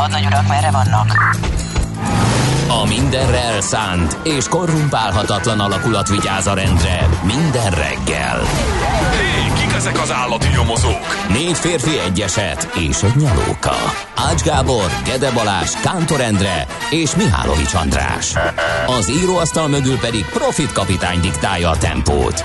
[0.00, 1.36] Hadnagy urak, merre vannak?
[2.68, 8.40] A mindenre elszánt és korrumpálhatatlan alakulat vigyáz a rendre minden reggel.
[9.10, 11.28] Hé, kik ezek az állati nyomozók?
[11.28, 13.76] Négy férfi egyeset és egy nyalóka.
[14.14, 18.34] Ács Gábor, Gede Balázs, Kántor Endre és Mihálovics András.
[18.98, 22.44] Az íróasztal mögül pedig Profit kapitány diktálja a tempót.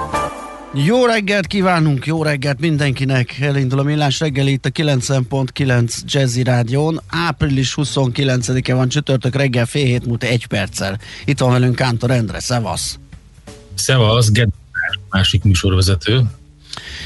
[0.73, 3.39] Jó reggelt kívánunk, jó reggelt mindenkinek.
[3.39, 7.01] Elindul a Millás reggeli itt a 90.9 Jazzy Rádión.
[7.07, 10.99] Április 29-e van csütörtök reggel fél hét múlt egy perccel.
[11.25, 12.99] Itt van velünk Kántor Endre, szevasz.
[13.73, 14.49] Szevasz, Ged
[15.09, 16.21] másik műsorvezető.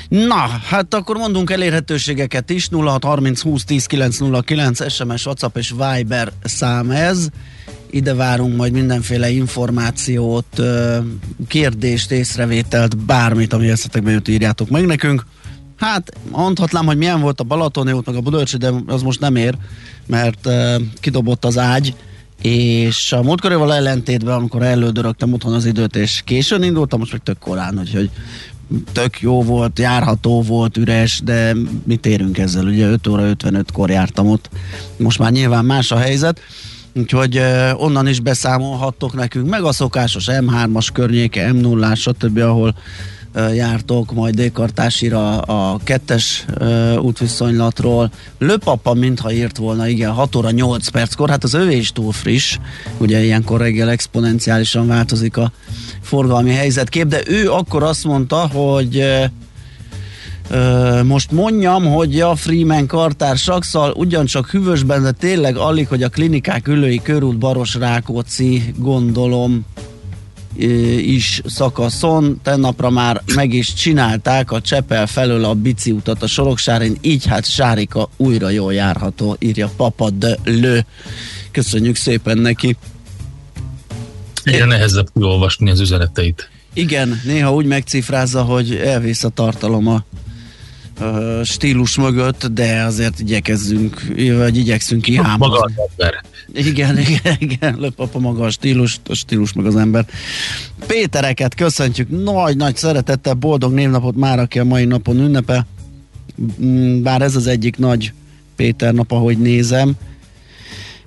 [0.08, 2.70] Na, hát akkor mondunk elérhetőségeket is.
[2.72, 7.28] 0630 20 10 909 SMS, WhatsApp és Viber szám ez.
[7.90, 10.62] Ide várunk majd mindenféle információt,
[11.48, 15.26] kérdést, észrevételt, bármit, ami eszetekbe jut, írjátok meg nekünk.
[15.78, 19.36] Hát mondhatnám, hogy milyen volt a Balatoni út, meg a Budölcsi, de az most nem
[19.36, 19.56] ér,
[20.08, 21.96] mert uh, kidobott az ágy,
[22.42, 27.40] és a múltkorával ellentétben, amikor elődörögtem otthon az időt, és későn indultam, most meg tök
[27.40, 28.10] korán, úgyhogy
[28.92, 32.66] tök jó volt, járható volt, üres, de mit érünk ezzel?
[32.66, 34.50] Ugye 5 óra 55-kor jártam ott,
[34.98, 36.40] most már nyilván más a helyzet,
[36.94, 37.42] úgyhogy
[37.74, 42.76] onnan is beszámolhattok nekünk, meg a szokásos M3-as környéke, M0-ás, stb., ahol
[43.54, 46.46] jártok, majd Dékartásira a kettes
[47.00, 48.12] útviszonylatról.
[48.38, 52.58] Löpapa, mintha írt volna, igen, 6 óra 8 perckor, hát az övé is túl friss,
[52.98, 55.52] ugye ilyenkor reggel exponenciálisan változik a
[56.02, 59.04] forgalmi helyzetkép, de ő akkor azt mondta, hogy
[61.04, 66.68] most mondjam, hogy a Freeman kartár sakszal ugyancsak hűvösben, de tényleg alig, hogy a klinikák
[66.68, 69.66] ülői körút Baros Rákóczi gondolom
[70.98, 72.40] is szakaszon.
[72.44, 77.46] Tennapra már meg is csinálták a Csepel felől a bici utat a Soroksárin, így hát
[77.46, 80.86] Sárika újra jól járható, írja Papa de Lő.
[81.52, 82.78] Köszönjük szépen neki.
[84.44, 86.50] Egyre nehezebb kiolvasni az üzeneteit.
[86.74, 90.04] Igen, néha úgy megcifrázza, hogy elvész a tartalom a
[91.44, 94.02] stílus mögött, de azért igyekezzünk,
[94.38, 95.38] vagy igyekszünk kihámozni.
[95.38, 96.24] Maga az ember.
[96.56, 100.06] Igen, igen, igen, löpapa maga a stílus, a stílus meg az ember.
[100.88, 105.68] Pétereket köszöntjük nagy-nagy szeretettel, boldog névnapot már, aki a mai napon ünnepel.
[106.62, 108.14] Mm, Bár ez az egyik nagy
[108.56, 109.94] Péter nap, ahogy nézem.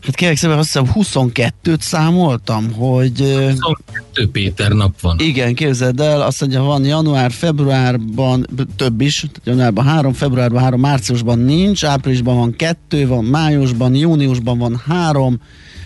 [0.02, 3.20] Hát kérlek szépen, azt hiszem 22-t számoltam, hogy...
[3.22, 5.16] ö, 22 Péter nap van.
[5.18, 8.46] igen, képzeld el, azt mondja, van január, februárban
[8.76, 14.58] több is, tehát januárban három, februárban három, márciusban nincs, áprilisban van kettő, van májusban, júniusban
[14.58, 15.40] van három,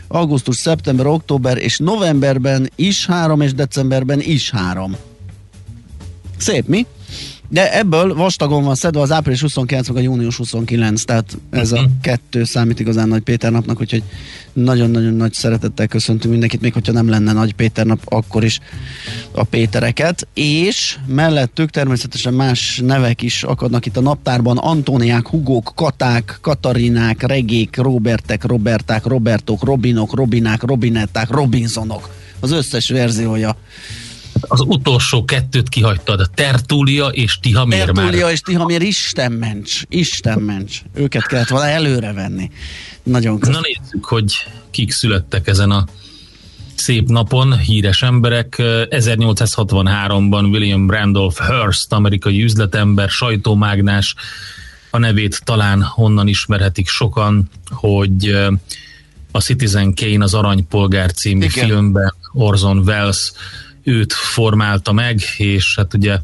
[0.09, 4.97] augusztus, szeptember, október és novemberben is három, és decemberben is három.
[6.37, 6.87] Szép, mi?
[7.52, 11.81] De ebből vastagon van szedve az április 29 meg a június 29, tehát ez a
[11.81, 11.90] Mhm.
[12.02, 14.02] kettő számít igazán Nagy Péter napnak, úgyhogy
[14.52, 18.60] nagyon-nagyon nagy szeretettel köszöntünk mindenkit, még hogyha nem lenne Nagy Péter nap, akkor is
[19.32, 26.38] a Pétereket, és mellettük természetesen más nevek is akadnak itt a naptárban, Antóniák, Hugók, Katák,
[26.40, 32.08] Katarinák, Regék, Robertek, Roberták, Robertok, Robinok, Robinák, Robinetták, Robinsonok,
[32.40, 33.56] az összes verziója
[34.49, 37.94] Az utolsó kettőt kihagytad, Tertulia és Tihamér már.
[37.94, 40.83] Tertulia és Tihamér Isten ments, Isten ments.
[40.94, 42.50] Őket kellett volna előre venni.
[43.03, 43.61] Nagyon Na köszönöm.
[43.62, 44.33] nézzük, hogy
[44.71, 45.87] kik születtek ezen a
[46.75, 48.55] szép napon, híres emberek.
[48.59, 54.15] 1863-ban William Randolph Hearst, amerikai üzletember, sajtómágnás,
[54.91, 58.47] a nevét talán onnan ismerhetik sokan, hogy eh,
[59.31, 61.67] a Citizen Kane az Aranypolgár című Igen.
[61.67, 63.33] filmben Orson Welles
[63.82, 66.19] őt formálta meg, és hát ugye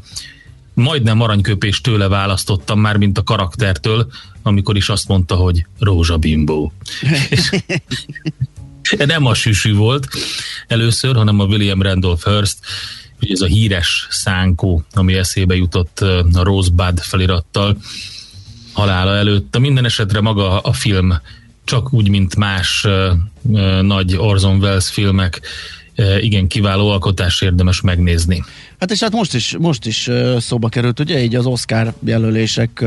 [0.73, 4.11] majdnem aranyköpést tőle választottam már, mint a karaktertől,
[4.41, 6.71] amikor is azt mondta, hogy rózsabimbó.
[9.05, 10.07] Nem a süsű volt
[10.67, 12.57] először, hanem a William Randolph Hearst,
[13.21, 15.99] ugye ez a híres szánkó, ami eszébe jutott
[16.33, 17.77] a Rosebud felirattal
[18.73, 19.55] halála előtt.
[19.55, 21.13] A minden esetre maga a film
[21.63, 22.87] csak úgy, mint más
[23.81, 25.41] nagy Orson Welles filmek,
[26.21, 28.43] igen kiváló alkotás érdemes megnézni.
[28.79, 32.85] Hát és hát most is, most is szóba került, ugye, így az Oscar jelölések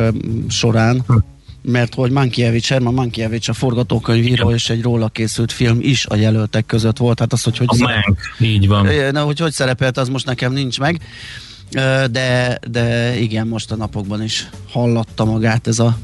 [0.49, 1.17] során, hm.
[1.63, 6.67] mert hogy Mankiewicz, Herman Mankiewicz a forgatókönyvíró és egy róla készült film is a jelöltek
[6.67, 7.19] között volt.
[7.19, 8.17] Hát az, hogy hogy, a szerep...
[8.39, 8.89] így van.
[9.13, 11.01] Na, hogy hogy szerepelt, az most nekem nincs meg.
[12.11, 15.99] De, de igen, most a napokban is hallatta magát ez a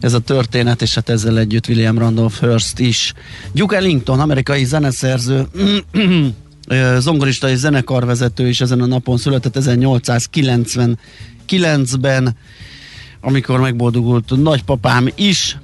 [0.00, 3.12] ez a történet, és hát ezzel együtt William Randolph Hearst is.
[3.52, 5.46] Duke Ellington, amerikai zeneszerző,
[6.98, 12.36] zongorista és zenekarvezető is ezen a napon született 1899-ben,
[13.20, 15.58] amikor megboldogult nagypapám is,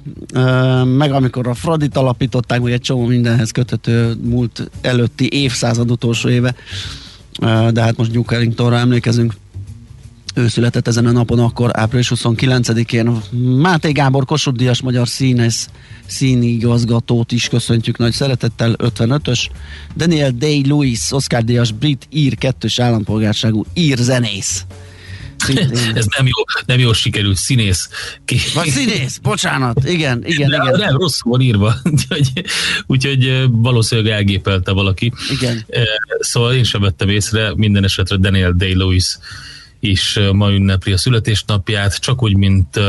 [0.97, 6.55] meg amikor a Fradit alapították, meg egy csomó mindenhez köthető múlt előtti évszázad utolsó éve,
[7.71, 9.33] de hát most Duke Ellingtonra emlékezünk.
[10.35, 13.21] Ő született ezen a napon akkor, április 29-én.
[13.61, 15.69] Máté Gábor Kossuth Díjas magyar színész,
[16.05, 19.47] színigazgatót is köszöntjük nagy szeretettel, 55-ös.
[19.95, 24.65] Daniel Day-Lewis, Oscar Díjas brit ír kettős állampolgárságú ír zenész.
[25.93, 27.89] Ez nem jó, nem jó sikerült, színész.
[28.25, 28.37] Ki...
[28.53, 30.79] Vagy színész, bocsánat, igen, igen, De, igen.
[30.79, 32.31] Nem, rosszul van írva, úgyhogy,
[32.85, 35.11] úgyhogy valószínűleg elgépelte valaki.
[35.31, 35.65] Igen.
[36.19, 39.17] Szóval én sem vettem észre, minden esetre Daniel Day-Lewis
[39.85, 42.79] is ma ünnepli a születésnapját, csak úgy, mint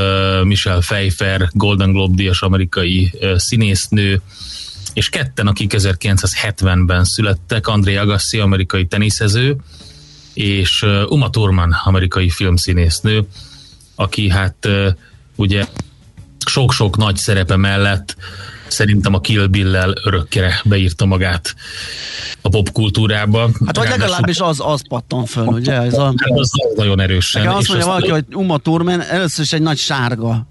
[0.43, 4.21] Michelle Pfeiffer, Golden Globe díjas amerikai színésznő,
[4.93, 9.57] és ketten, akik 1970-ben születtek, André Agassi, amerikai teniszező,
[10.35, 13.27] és Uma Thurman, amerikai filmszínésznő,
[13.95, 14.69] aki hát
[15.37, 15.67] ugye
[16.47, 18.17] sok-sok nagy szerepe mellett
[18.77, 21.55] szerintem a Kill Bill-lel örökkére beírta magát
[22.43, 23.51] a popkultúrába.
[23.67, 25.73] Hát vagy legalábbis az, az pattan föl, ugye?
[25.73, 26.05] Ez a...
[26.05, 27.43] Hát az, nagyon erősen.
[27.43, 30.47] Nekem azt mondja valaki, hogy Uma Thurman először is egy nagy sárga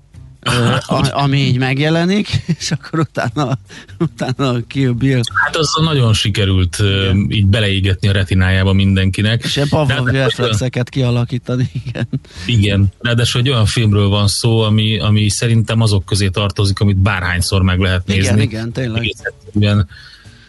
[1.11, 2.27] ami így megjelenik,
[2.59, 3.57] és akkor utána,
[3.99, 5.21] utána a Kill Bill.
[5.43, 7.27] Hát az nagyon sikerült igen.
[7.29, 9.43] így beleégetni a retinájába mindenkinek.
[9.43, 12.07] És ilyen Pavlov reflexeket kialakítani, igen.
[12.45, 17.61] Igen, ráadásul egy olyan filmről van szó, ami, ami szerintem azok közé tartozik, amit bárhányszor
[17.61, 18.23] meg lehet nézni.
[18.23, 19.15] Igen, igen, tényleg.
[19.53, 19.87] Igen,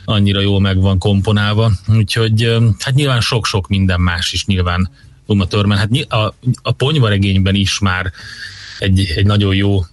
[0.04, 4.90] annyira jól meg van komponálva, úgyhogy hát nyilván sok-sok minden más is nyilván
[5.26, 5.78] Uma Thurman.
[5.78, 8.12] Hát a, a ponyvaregényben is már
[8.78, 9.84] egy, egy nagyon jó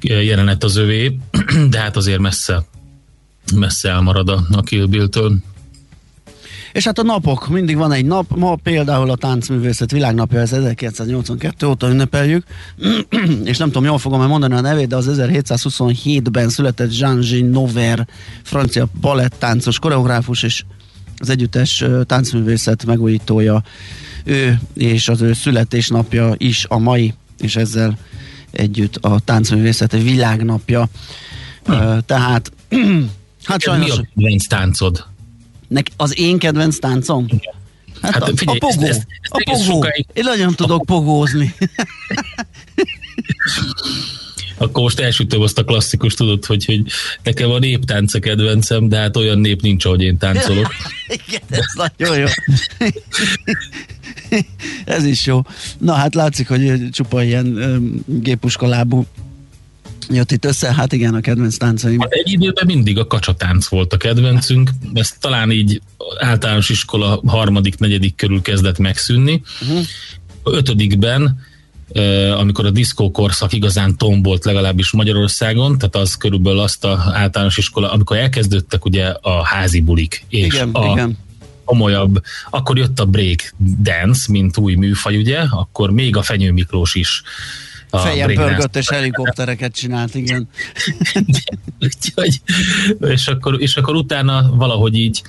[0.00, 1.18] jelenet az övé,
[1.70, 2.64] de hát azért messze,
[3.54, 5.36] messze elmarad a, a Kill Bill-től.
[6.72, 11.66] És hát a napok, mindig van egy nap, ma például a táncművészet világnapja, ez 1982
[11.66, 12.44] óta ünnepeljük,
[13.44, 18.06] és nem tudom, jól fogom-e mondani a nevét, de az 1727-ben született Jean-Jean Nover,
[18.42, 20.64] francia balettáncos, koreográfus és
[21.18, 23.62] az együttes táncművészet megújítója.
[24.24, 27.98] Ő, és az ő születésnapja is a mai, és ezzel
[28.56, 30.88] együtt a táncművészet világnapja.
[31.64, 31.98] Hm.
[32.06, 32.52] Tehát,
[33.44, 33.86] hát sajnos...
[33.86, 35.06] Mi a kedvenc táncod?
[35.68, 37.26] Nek, az én kedvenc táncom?
[38.00, 38.82] Hát, hát a, figyelj, a pogó.
[38.82, 39.62] Ezt, ezt, ezt a pogó.
[39.62, 40.06] Sokáig...
[40.12, 40.84] Én nagyon tudok a...
[40.84, 41.54] pogózni.
[44.58, 46.82] Akkor most elsütöm azt a klasszikus, tudod, hogy, hogy
[47.22, 50.74] nekem a néptánc a kedvencem, de hát olyan nép nincs, ahogy én táncolok.
[51.26, 52.26] Igen, ez nagyon jó.
[54.84, 55.42] ez is jó.
[55.78, 59.06] Na hát látszik, hogy csupa ilyen um, gépuskalábú
[60.08, 62.00] jött itt össze, hát igen, a kedvenc táncaim.
[62.00, 65.80] Hát egy időben mindig a kacsatánc volt a kedvencünk, ez talán így
[66.18, 69.42] általános iskola harmadik, negyedik körül kezdett megszűnni.
[69.62, 69.84] Uh-huh.
[70.42, 71.38] A ötödikben
[72.38, 77.92] amikor a diszkó korszak igazán tombolt legalábbis Magyarországon, tehát az körülbelül azt a általános iskola,
[77.92, 81.18] amikor elkezdődtek ugye a házi bulik, és igen, a, igen
[81.64, 82.22] komolyabb.
[82.50, 85.38] Akkor jött a break dance, mint új műfaj, ugye?
[85.40, 87.22] Akkor még a Fenyő Miklós is
[87.90, 90.48] a Fejem pörgött és helikoptereket csinált, igen.
[91.80, 92.40] Úgyhogy,
[93.00, 95.22] és, akkor, és akkor utána valahogy így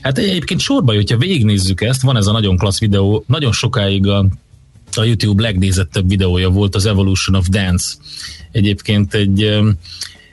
[0.00, 4.26] Hát egyébként sorba, hogyha végignézzük ezt, van ez a nagyon klassz videó, nagyon sokáig a,
[4.96, 7.94] a YouTube legnézettebb videója volt az Evolution of Dance.
[8.52, 9.60] Egyébként egy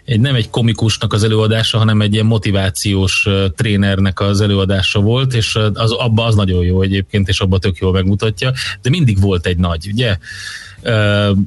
[0.07, 5.55] egy, nem egy komikusnak az előadása, hanem egy ilyen motivációs trénernek az előadása volt, és
[5.73, 9.57] az, abban az nagyon jó egyébként, és abban tök jól megmutatja, de mindig volt egy
[9.57, 10.17] nagy, ugye?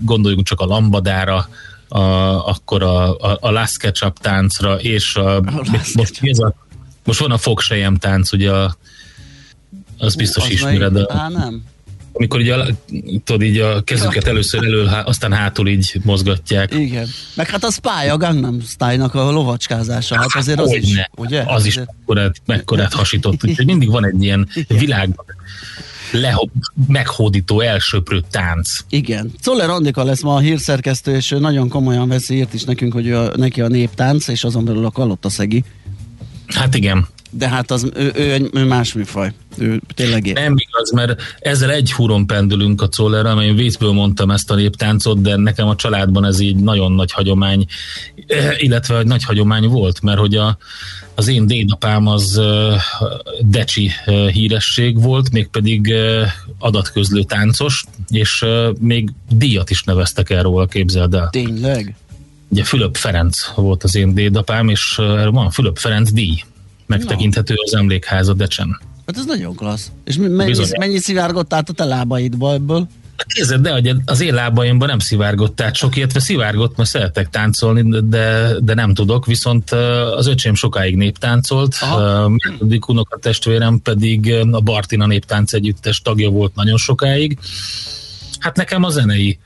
[0.02, 1.48] Gondoljunk csak a lambadára,
[1.88, 2.00] a,
[2.48, 5.42] akkor a, a, a Last Ketchup táncra, és a, a
[5.94, 6.54] most, ez a,
[7.04, 8.76] most van a fogsejem tánc, ugye a,
[9.98, 10.96] az biztos Ú, az ismered.
[10.96, 11.62] A, á, nem
[12.12, 12.66] amikor így a,
[13.24, 16.74] tudod, így a kezüket először elől, aztán hátul így mozgatják.
[16.74, 17.06] Igen.
[17.34, 21.02] Meg hát a Spy, a Gangnam Style-nak a lovacskázása, hát azért az is, ne.
[21.16, 21.42] ugye?
[21.46, 25.24] Az is mekkorát, mekkorát hasított, úgyhogy mindig van egy ilyen világban
[26.12, 26.40] le,
[26.86, 28.70] meghódító, elsöprő tánc.
[28.88, 29.32] Igen.
[29.40, 33.12] Czoller Andika lesz ma a hírszerkesztő, és ő nagyon komolyan veszi, írt is nekünk, hogy
[33.12, 35.64] a, neki a néptánc, és azon belül a kalottaszegi.
[36.46, 37.06] Hát igen.
[37.30, 39.32] De hát az, ő, ő, egy, ő más műfaj.
[39.58, 40.34] Ő tényleg ér.
[40.34, 44.54] Nem igaz, mert ezzel egy húron pendülünk a Czollerre, amely én vészből mondtam ezt a
[44.54, 47.66] néptáncot, de nekem a családban ez így nagyon nagy hagyomány,
[48.26, 50.58] eh, illetve egy nagy hagyomány volt, mert hogy a,
[51.14, 52.75] az én dédapám az uh,
[53.40, 55.94] decsi uh, híresség volt, mégpedig
[56.58, 58.44] adatközlő táncos, és
[58.78, 61.28] még díjat is neveztek el róla, képzeld el.
[61.30, 61.94] Tényleg?
[62.49, 66.44] Ugye Fülöp Ferenc volt az én dédapám, és uh, van Fülöp Ferenc díj.
[66.90, 68.80] Megtekinthető az emlékháza Decsen.
[69.06, 69.90] Hát ez nagyon klassz.
[70.04, 72.88] És mennyi, mennyi szivárgott át a te lábaidba ebből?
[73.37, 78.00] Nézd, de hogy az én lábaimban nem szivárgott át sok, illetve szivárgott, mert szeretek táncolni,
[78.09, 79.70] de, de nem tudok, viszont
[80.16, 82.30] az öcsém sokáig néptáncolt, a
[82.87, 87.38] unoka testvérem pedig a Bartina néptánc együttes tagja volt nagyon sokáig.
[88.38, 89.38] Hát nekem a zenei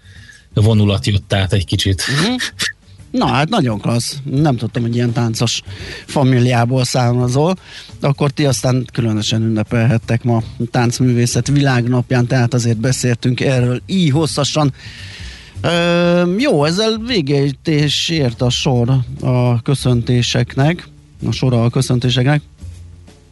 [0.54, 2.04] vonulat jött át egy kicsit.
[2.08, 2.36] Uh-huh.
[3.14, 4.16] Na hát nagyon klassz.
[4.24, 5.62] Nem tudtam, hogy ilyen táncos
[6.06, 7.56] familiából származol.
[8.00, 14.72] Akkor ti aztán különösen ünnepelhettek ma táncművészet világnapján, tehát azért beszéltünk erről így hosszasan.
[15.60, 18.90] Ö, jó, ezzel végét és ért a sor
[19.20, 20.88] a köszöntéseknek,
[21.26, 22.42] a sora a köszöntéseknek.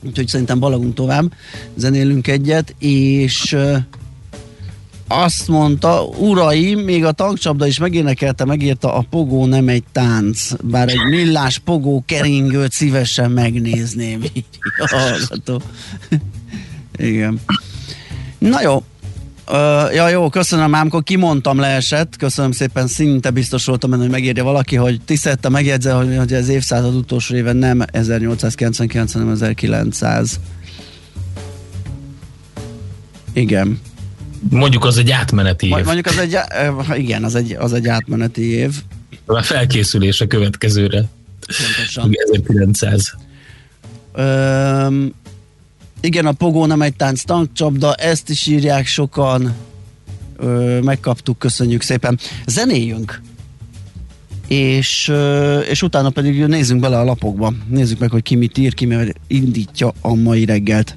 [0.06, 1.32] Úgyhogy szerintem balagunk tovább,
[1.76, 3.56] zenélünk egyet, és
[5.12, 10.88] azt mondta, uraim, még a tankcsapda is megénekelte, megírta, a pogó nem egy tánc, bár
[10.88, 14.22] egy millás pogó keringőt szívesen megnézném.
[14.34, 14.44] Így
[14.78, 15.62] hallgató.
[16.96, 17.40] Igen.
[18.38, 18.82] Na jó,
[19.48, 24.10] Uh, ja, jó, köszönöm ám, akkor kimondtam leesett, köszönöm szépen, szinte biztos voltam benne, hogy
[24.10, 30.40] megírja valaki, hogy tisztette, megjegyze, hogy, hogy az évszázad utolsó éve nem 1899, hanem 1900.
[33.32, 33.80] Igen.
[34.50, 35.84] Mondjuk az egy átmeneti év.
[35.84, 36.36] Mondjuk az egy,
[36.94, 38.74] igen, az egy, az egy átmeneti év.
[39.26, 41.04] A felkészülés a következőre.
[41.46, 42.10] Pontosan.
[42.32, 43.14] 1900.
[44.14, 45.14] Öm,
[46.00, 49.54] igen, a Pogó nem egy tánc tankcsapda, ezt is írják sokan.
[50.36, 52.18] Ö, megkaptuk, köszönjük szépen.
[52.46, 53.20] Zenéjünk!
[54.48, 55.12] És,
[55.68, 57.52] és utána pedig nézzünk bele a lapokba.
[57.68, 58.88] Nézzük meg, hogy ki mit ír, ki
[59.26, 60.96] indítja a mai reggelt.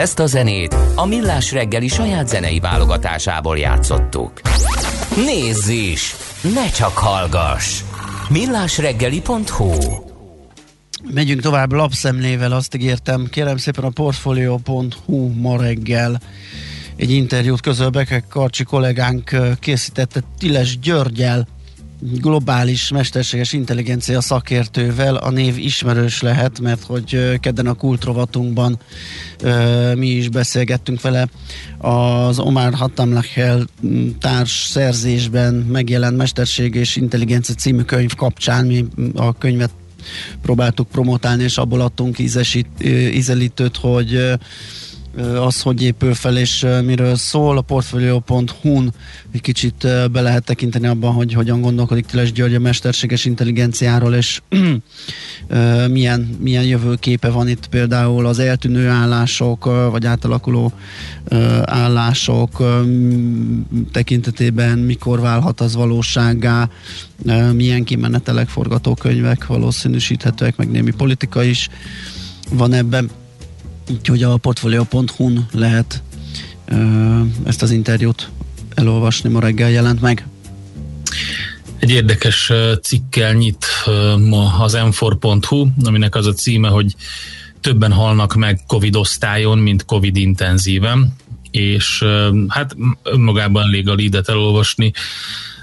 [0.00, 4.40] Ezt a zenét a Millás reggeli saját zenei válogatásából játszottuk.
[5.16, 6.14] Nézz is!
[6.54, 7.80] Ne csak hallgass!
[8.28, 9.72] millásreggeli.hu
[11.14, 13.26] Megyünk tovább lapszemlével, azt ígértem.
[13.30, 16.20] Kérem szépen a portfolio.hu ma reggel
[16.96, 21.48] egy interjút közöl Bekek Karcsi kollégánk készítette Tiles Györgyel,
[22.00, 25.16] globális mesterséges intelligencia szakértővel.
[25.16, 28.78] A név ismerős lehet, mert hogy kedden a kultrovatunkban
[29.94, 31.28] mi is beszélgettünk vele
[31.78, 33.66] az Omar Hatamlachel
[34.20, 38.66] társ szerzésben megjelent Mesterség és Intelligencia című könyv kapcsán.
[38.66, 39.70] Mi a könyvet
[40.42, 42.66] próbáltuk promotálni, és abból adtunk ízesít,
[43.14, 44.38] ízelítőt, hogy
[45.16, 47.56] az, hogy épül fel és miről szól.
[47.56, 48.92] A portfolio.hu-n
[49.32, 54.40] egy kicsit be lehet tekinteni abban, hogy hogyan gondolkodik Tiles György a mesterséges intelligenciáról, és
[55.90, 60.72] milyen, milyen jövőképe van itt például az eltűnő állások, vagy átalakuló
[61.64, 62.62] állások
[63.92, 66.68] tekintetében, mikor válhat az valósággá,
[67.52, 71.68] milyen kimenetelek, forgatókönyvek valószínűsíthetőek, meg némi politika is
[72.50, 73.10] van ebben
[73.90, 76.02] Úgyhogy a portfolio.hu-n lehet
[76.64, 78.28] ö, ezt az interjút
[78.74, 80.26] elolvasni, ma reggel jelent meg.
[81.78, 83.66] Egy érdekes cikkel nyit
[84.28, 86.94] ma az m4.hu, aminek az a címe, hogy
[87.60, 91.16] többen halnak meg Covid osztályon, mint Covid intenzíven,
[91.50, 92.04] és
[92.48, 94.92] hát önmagában elég a lídet elolvasni.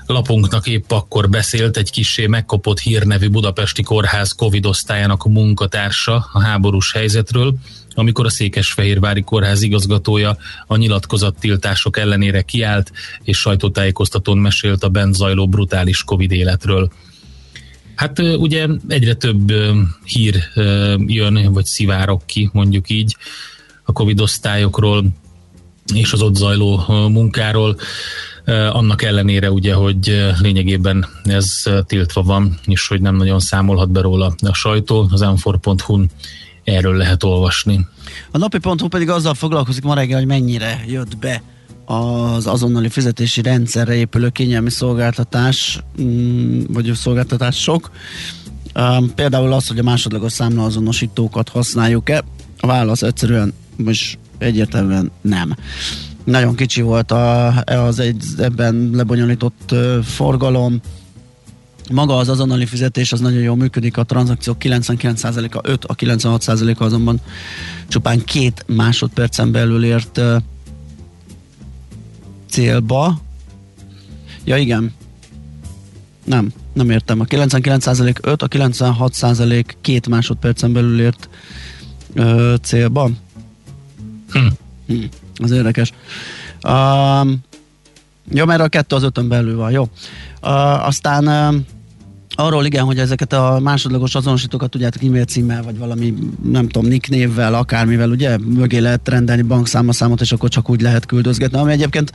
[0.06, 6.92] Lapunknak épp akkor beszélt egy kisé megkopott hírnevű budapesti kórház Covid osztályának munkatársa a háborús
[6.92, 7.56] helyzetről,
[7.96, 10.38] amikor a Székesfehérvári Kórház igazgatója
[10.68, 12.92] a nyilatkozattiltások ellenére kiállt,
[13.24, 16.92] és sajtótájékoztatón mesélt a bent zajló brutális Covid életről.
[17.96, 19.54] Hát ugye egyre több
[20.04, 20.36] hír
[21.06, 23.16] jön, vagy szivárok ki, mondjuk így,
[23.84, 25.06] a Covid osztályokról
[25.94, 27.78] és az ott zajló munkáról.
[28.46, 34.36] Annak ellenére ugye, hogy lényegében ez tiltva van, és hogy nem nagyon számolhat be róla
[34.42, 36.10] a sajtó, az m4.hu-n
[36.64, 37.88] erről lehet olvasni.
[38.32, 41.42] A napi.hu pedig azzal foglalkozik ma reggel, hogy mennyire jött be
[41.86, 47.92] az azonnali fizetési rendszerre épülő kényelmi szolgáltatás, mm, vagy szolgáltatások.
[49.16, 52.24] Például az, hogy a másodlagos számlaazonosítókat használjuk-e.
[52.60, 55.56] A válasz egyszerűen most egyértelműen nem.
[56.24, 60.82] Nagyon kicsi volt a, az egy, ebben lebonyolított forgalom,
[61.92, 67.20] maga az azonnali fizetés az nagyon jól működik, a tranzakciók 99%-a 5, a 96%-a azonban
[67.88, 70.22] csupán két másodpercen belül ért
[72.50, 73.22] célba.
[74.44, 74.94] Ja igen,
[76.26, 77.20] nem, nem értem.
[77.20, 81.30] A 99% 5, a 96% két másodpercen belül ért
[82.16, 83.10] uh, célba.
[84.30, 84.48] Hm.
[84.88, 85.04] Hm.
[85.36, 85.94] Az érdekes.
[86.68, 87.40] Um,
[88.32, 89.82] jó, mert a kettő az ötön belül van, jó.
[90.42, 91.62] Uh, aztán uh,
[92.36, 97.10] Arról igen, hogy ezeket a másodlagos azonosítókat tudjátok e-mail címmel, vagy valami, nem tudom, nick
[97.10, 102.12] névvel, akármivel, ugye, mögé lehet rendelni bankszámaszámot, és akkor csak úgy lehet küldözgetni, ami egyébként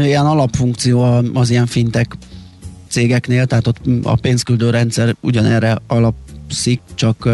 [0.00, 2.16] ilyen alapfunkció az ilyen fintek
[2.88, 5.78] cégeknél, tehát ott a pénzküldő rendszer ugyanerre
[6.52, 7.28] alapszik, csak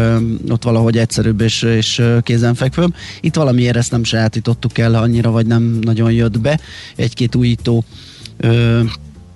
[0.49, 2.95] ott valahogy egyszerűbb és, és kézenfekvőbb.
[3.21, 6.59] Itt valamiért ezt nem sajátítottuk el annyira, vagy nem nagyon jött be.
[6.95, 7.83] Egy-két újító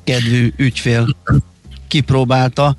[0.04, 1.16] kedvű ügyfél
[1.94, 2.76] kipróbálta,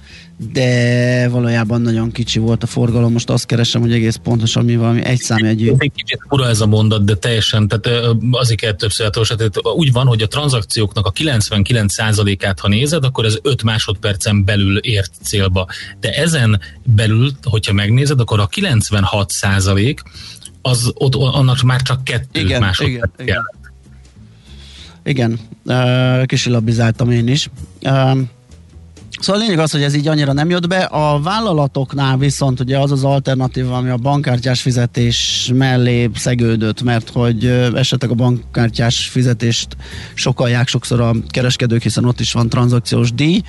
[0.53, 3.12] de valójában nagyon kicsi volt a forgalom.
[3.12, 5.72] Most azt keresem, hogy egész pontosan mi valami egy számjegyű.
[5.79, 10.07] Egy kicsit fura ez a mondat, de teljesen, tehát azért kell többször tehát úgy van,
[10.07, 15.66] hogy a tranzakcióknak a 99%-át, ha nézed, akkor ez 5 másodpercen belül ért célba.
[16.00, 19.96] De ezen belül, hogyha megnézed, akkor a 96%
[20.62, 23.42] az ott, annak már csak kettő igen, másodperc igen, igen.
[25.05, 27.48] Igen, uh, kisilabizáltam én is.
[27.83, 28.18] Uh,
[29.20, 30.83] Szóval a lényeg az, hogy ez így annyira nem jött be.
[30.83, 37.44] A vállalatoknál viszont ugye az az alternatív, ami a bankkártyás fizetés mellé szegődött, mert hogy
[37.74, 39.77] esetleg a bankkártyás fizetést
[40.14, 43.40] sokalják sokszor a kereskedők, hiszen ott is van tranzakciós díj.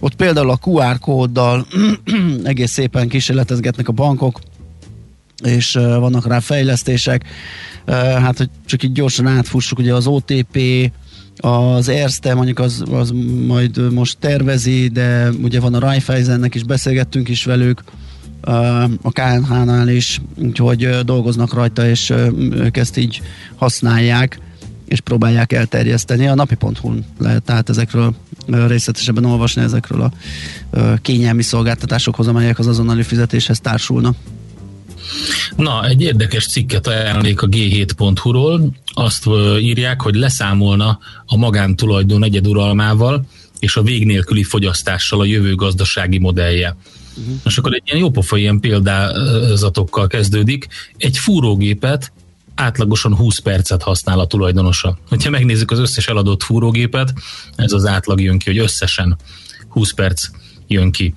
[0.00, 1.66] Ott például a QR kóddal
[2.44, 4.40] egész szépen kísérletezgetnek a bankok,
[5.44, 7.24] és vannak rá fejlesztések.
[7.96, 10.58] Hát, hogy csak így gyorsan átfussuk, ugye az OTP,
[11.40, 13.12] az Erste mondjuk az, az
[13.46, 17.82] majd most tervezi, de ugye van a Raiffeisennek is, beszélgettünk is velük,
[19.02, 22.12] a KNH-nál is, úgyhogy dolgoznak rajta, és
[22.50, 23.20] ők ezt így
[23.56, 24.40] használják,
[24.86, 26.26] és próbálják elterjeszteni.
[26.26, 28.14] A napi.hu-n lehet tehát ezekről
[28.46, 30.12] részletesebben olvasni ezekről a
[31.02, 34.16] kényelmi szolgáltatásokhoz, amelyek az azonnali fizetéshez társulnak.
[35.56, 38.74] Na, egy érdekes cikket ajánlnék a g7.hu-ról.
[38.94, 39.26] Azt
[39.60, 43.26] írják, hogy leszámolna a magántulajdon egyeduralmával
[43.58, 46.76] és a vég nélküli fogyasztással a jövő gazdasági modellje.
[47.16, 47.34] Uh-huh.
[47.44, 50.66] Most akkor egy ilyen jópofa ilyen példázatokkal kezdődik.
[50.96, 52.12] Egy fúrógépet
[52.54, 54.98] átlagosan 20 percet használ a tulajdonosa.
[55.24, 57.12] Ha megnézzük az összes eladott fúrógépet,
[57.56, 59.16] ez az átlag jön ki, hogy összesen
[59.68, 60.28] 20 perc
[60.66, 61.14] jön ki.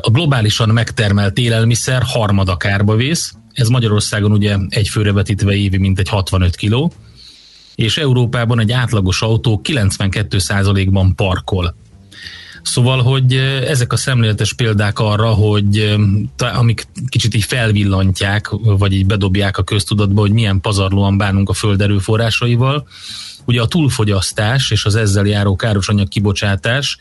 [0.00, 6.08] A globálisan megtermelt élelmiszer harmada kárba vész, ez Magyarországon ugye egy főre vetítve évi mintegy
[6.08, 6.92] 65 kiló,
[7.74, 11.74] és Európában egy átlagos autó 92%-ban parkol.
[12.62, 13.34] Szóval, hogy
[13.66, 15.98] ezek a szemléletes példák arra, hogy
[16.36, 21.80] amik kicsit így felvillantják, vagy így bedobják a köztudatba, hogy milyen pazarlóan bánunk a föld
[21.80, 22.88] erőforrásaival.
[23.44, 26.98] Ugye a túlfogyasztás és az ezzel járó káros anyag kibocsátás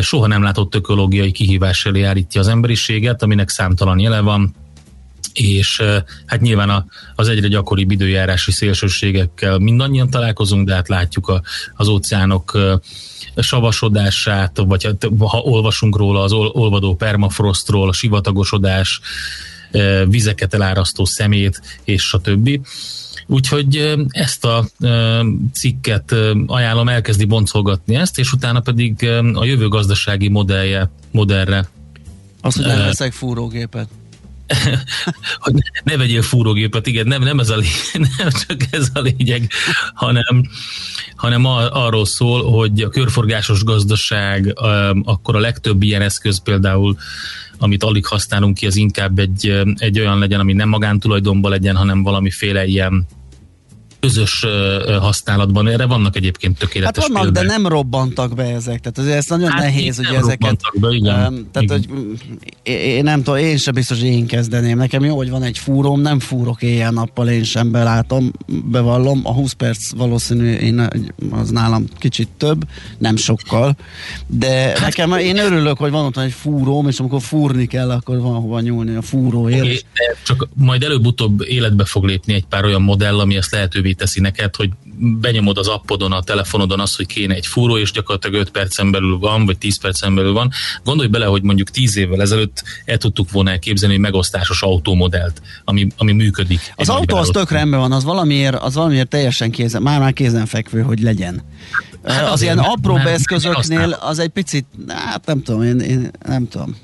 [0.00, 4.54] soha nem látott ökológiai kihívás elé állítja az emberiséget, aminek számtalan jele van,
[5.32, 5.82] és
[6.26, 11.42] hát nyilván az egyre gyakoribb időjárási szélsőségekkel mindannyian találkozunk, de hát látjuk a,
[11.74, 12.58] az óceánok
[13.36, 19.00] savasodását, vagy hát, ha olvasunk róla az olvadó permafrostról, a sivatagosodás,
[20.08, 22.60] vizeket elárasztó szemét, és a többi.
[23.26, 24.68] Úgyhogy ezt a
[25.52, 26.14] cikket
[26.46, 31.68] ajánlom elkezdi boncolgatni ezt, és utána pedig a jövő gazdasági modellje, modellre.
[32.40, 33.88] Azt, hogy nem veszek fúrógépet.
[35.38, 35.54] Hogy
[35.84, 39.50] ne vegyél fúrógépet, igen, nem, nem, ez a lényeg, nem csak ez a lényeg,
[39.94, 40.48] hanem,
[41.16, 44.52] hanem arról szól, hogy a körforgásos gazdaság,
[45.04, 46.96] akkor a legtöbb ilyen eszköz például
[47.58, 52.02] amit alig használunk ki, az inkább egy, egy olyan legyen, ami nem magántulajdonban legyen, hanem
[52.02, 53.06] valamiféle ilyen
[54.00, 54.46] közös
[55.00, 55.68] használatban.
[55.68, 57.46] Erre vannak egyébként tökéletes Hát vannak, példák.
[57.46, 58.80] de nem robbantak be ezek.
[58.80, 60.60] Tehát azért ez nagyon hát nehéz, hogy ezeket...
[60.80, 61.48] Be, igen.
[61.52, 61.84] Tehát, igen.
[61.88, 62.18] hogy
[62.62, 64.76] én nem tudom, én sem biztos, hogy én kezdeném.
[64.76, 69.20] Nekem jó, hogy van egy fúróm, nem fúrok éjjel-nappal, én sem belátom, bevallom.
[69.24, 70.88] A 20 perc valószínű, én,
[71.30, 72.64] az nálam kicsit több,
[72.98, 73.76] nem sokkal.
[74.26, 78.20] De hát, nekem, én örülök, hogy van ott egy fúróm, és amikor fúrni kell, akkor
[78.20, 79.60] van hova nyúlni a fúróért.
[79.60, 79.82] Okay,
[80.22, 84.56] csak majd előbb-utóbb életbe fog lépni egy pár olyan modell, ami ezt lehetővé teszi neked,
[84.56, 88.90] hogy benyomod az appodon, a telefonodon azt, hogy kéne egy fúró, és gyakorlatilag 5 percen
[88.90, 90.50] belül van, vagy 10 percen belül van.
[90.84, 95.86] Gondolj bele, hogy mondjuk 10 évvel ezelőtt el tudtuk volna elképzelni egy megosztásos autómodellt, ami,
[95.96, 96.60] ami működik.
[96.76, 100.80] Az autó az tök rendben van, az valamiért, az valamiért teljesen kézen, már már kézenfekvő,
[100.80, 101.42] hogy legyen.
[102.04, 106.76] Hát az ilyen apró eszközöknél az egy picit, hát nem tudom, én, én nem tudom.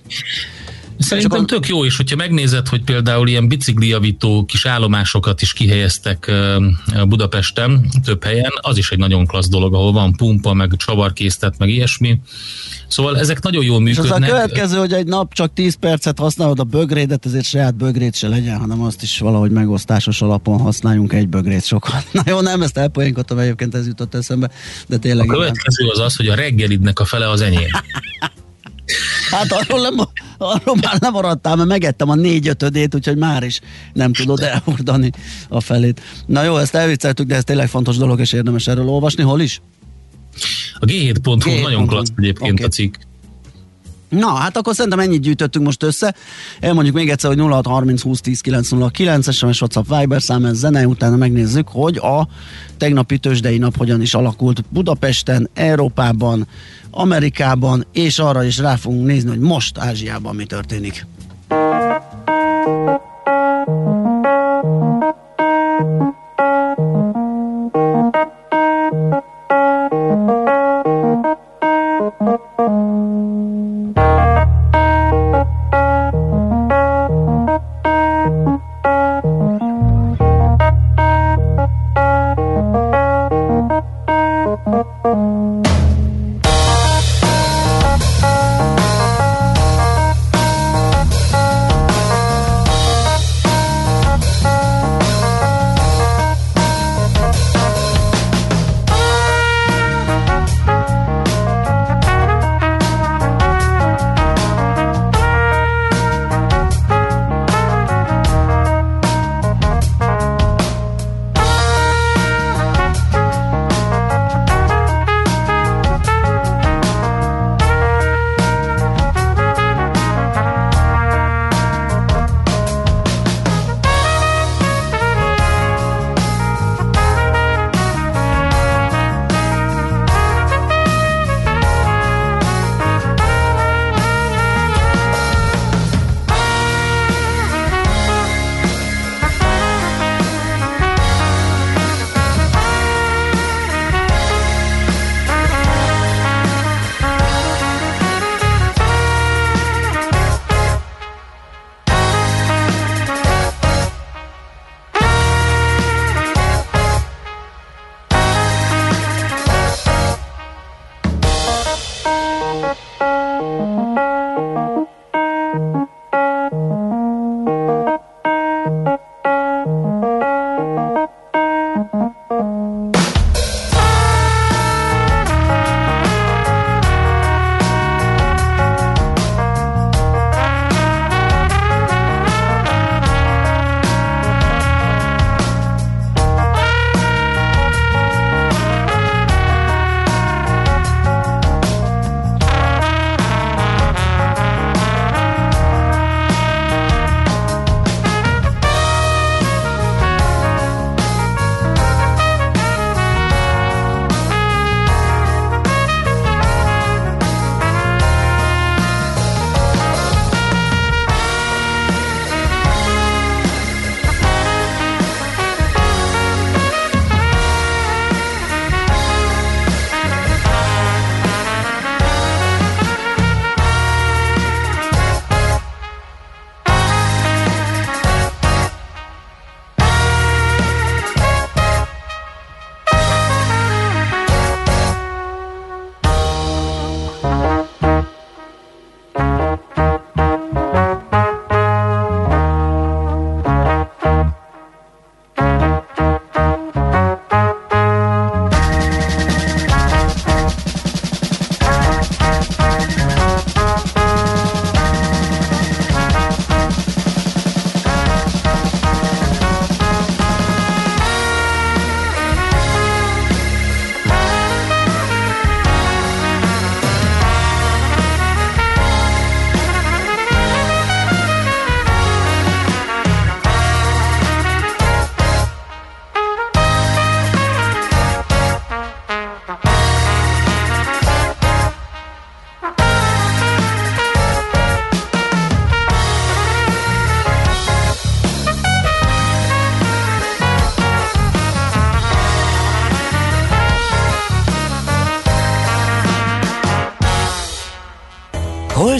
[1.02, 6.32] Szerintem tök jó is, hogyha megnézed, hogy például ilyen biciklijavító kis állomásokat is kihelyeztek
[7.08, 11.68] Budapesten, több helyen, az is egy nagyon klassz dolog, ahol van pumpa, meg csavarkésztet, meg
[11.68, 12.20] ilyesmi.
[12.88, 14.18] Szóval ezek nagyon jól működnek.
[14.20, 17.74] És az a következő, hogy egy nap csak 10 percet használod a bögrédet, ezért saját
[17.74, 22.06] bögrét se legyen, hanem azt is valahogy megosztásos alapon használjunk egy bögrét sokat.
[22.12, 24.50] Na jó, nem ezt elpoénkodtam, egyébként ez jutott eszembe,
[24.86, 25.30] de tényleg.
[25.30, 27.70] A következő az az, hogy a reggelidnek a fele az enyém.
[29.32, 29.94] Hát arról, nem,
[30.38, 33.60] arról már nem maradtál, mert megettem a négy ötödét, úgyhogy már is
[33.92, 35.10] nem tudod elhordani
[35.48, 36.00] a felét.
[36.26, 39.22] Na jó, ezt elvicceltük, de ez tényleg fontos dolog, és érdemes erről olvasni.
[39.22, 39.60] Hol is?
[40.74, 41.62] A G7.hu G7.
[41.62, 42.64] nagyon klassz egyébként okay.
[42.64, 42.94] a cikk.
[44.12, 46.14] Na, hát akkor szerintem ennyit gyűjtöttünk most össze.
[46.60, 51.16] Elmondjuk még egyszer, hogy 0630 20 10 909 SMS WhatsApp Viber szám, ez zene, utána
[51.16, 52.28] megnézzük, hogy a
[52.76, 56.46] tegnapi tőzsdei nap hogyan is alakult Budapesten, Európában,
[56.90, 61.06] Amerikában, és arra is rá fogunk nézni, hogy most Ázsiában mi történik.
[62.64, 63.00] thank
[66.02, 66.21] you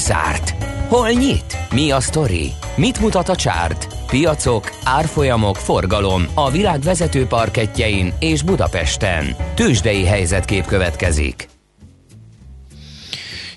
[0.02, 0.54] zárt?
[0.88, 1.58] Hol nyit?
[1.70, 2.52] Mi a sztori?
[2.76, 3.86] Mit mutat a csárt?
[4.06, 9.36] Piacok, árfolyamok, forgalom a világ vezető parketjein és Budapesten.
[9.54, 11.50] Tősdei helyzetkép következik.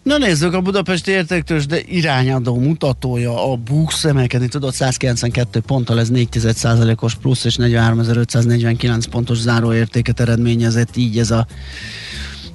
[0.04, 6.10] Na nézzük, a Budapesti értéktős, de irányadó mutatója a BUX emelkedni tudott 192 ponttal, ez
[6.14, 11.48] 4% os plusz és 43.549 pontos záróértéket eredményezett, így ez a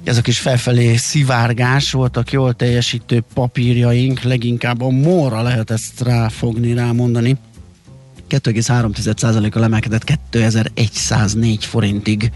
[0.03, 6.73] ez a kis felfelé szivárgás voltak jól teljesítő papírjaink, leginkább a morra lehet ezt ráfogni,
[6.73, 7.37] rámondani.
[8.29, 12.31] 2,3%-kal emelkedett 2104 forintig.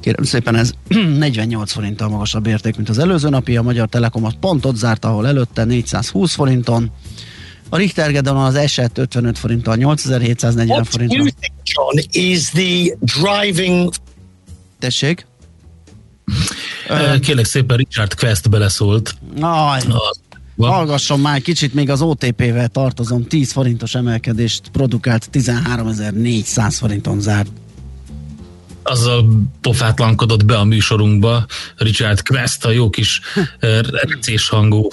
[0.00, 0.72] Kérem szépen, ez
[1.18, 3.56] 48 forinttal magasabb érték, mint az előző napi.
[3.56, 6.90] A Magyar Telekom az pont ott zárt, ahol előtte 420 forinton.
[7.68, 11.30] A Richter Gedeon az eset 55 forinttal, 8740 forinton.
[11.62, 13.92] John, is the driving...
[14.78, 15.26] Tessék?
[17.20, 19.14] Kérlek szépen, Richard Quest beleszólt.
[19.40, 19.82] Aj,
[20.58, 27.50] hallgasson már kicsit, még az OTP-vel tartozom, 10 forintos emelkedést produkált, 13.400 forinton zárt.
[28.82, 33.20] Azzal pofátlankodott be a műsorunkba Richard Quest, a jó kis
[33.90, 34.88] recés hangú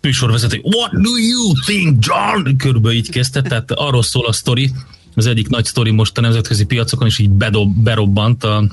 [0.00, 0.60] műsorvezető.
[0.62, 2.56] What do you think, John?
[2.56, 4.70] Körülbelül így kezdte, tehát arról szól a sztori,
[5.14, 8.64] az egyik nagy sztori most a nemzetközi piacokon, és így bedob, berobbant a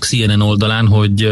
[0.00, 1.22] CNN oldalán, hogy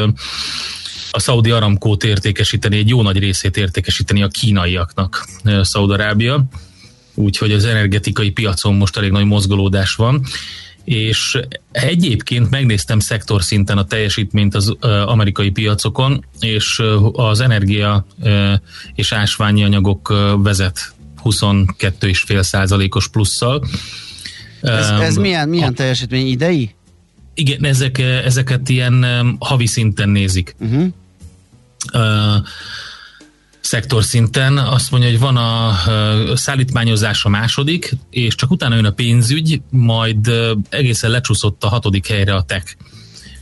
[1.10, 5.28] a Saudi Aramkót értékesíteni, egy jó nagy részét értékesíteni a kínaiaknak
[5.62, 6.44] Szaudarábia,
[7.14, 10.22] úgyhogy az energetikai piacon most elég nagy mozgolódás van,
[10.84, 11.40] és
[11.72, 18.06] egyébként megnéztem szektor szinten a teljesítményt az amerikai piacokon, és az energia
[18.94, 20.94] és ásványi anyagok vezet
[21.24, 23.66] 22,5 százalékos plusszal.
[24.60, 26.74] Ez, ez milyen, milyen teljesítmény idei?
[27.34, 29.06] Igen, ezek, ezeket ilyen
[29.38, 30.54] havi szinten nézik.
[30.58, 30.86] Uh-huh.
[31.92, 32.46] Uh,
[33.60, 35.76] szektor szinten azt mondja, hogy van a
[36.36, 40.30] szállítmányozás a második, és csak utána jön a pénzügy, majd
[40.68, 42.76] egészen lecsúszott a hatodik helyre a tech.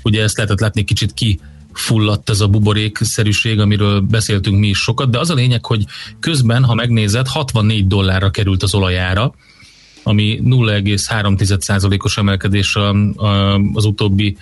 [0.02, 1.40] Ugye ezt lehetett látni kicsit ki
[1.72, 5.84] fulladt ez a buborékszerűség, amiről beszéltünk mi is sokat, de az a lényeg, hogy
[6.20, 9.34] közben, ha megnézed, 64 dollárra került az olajára,
[10.02, 12.76] ami 0,3%-os emelkedés
[13.72, 14.36] az utóbbi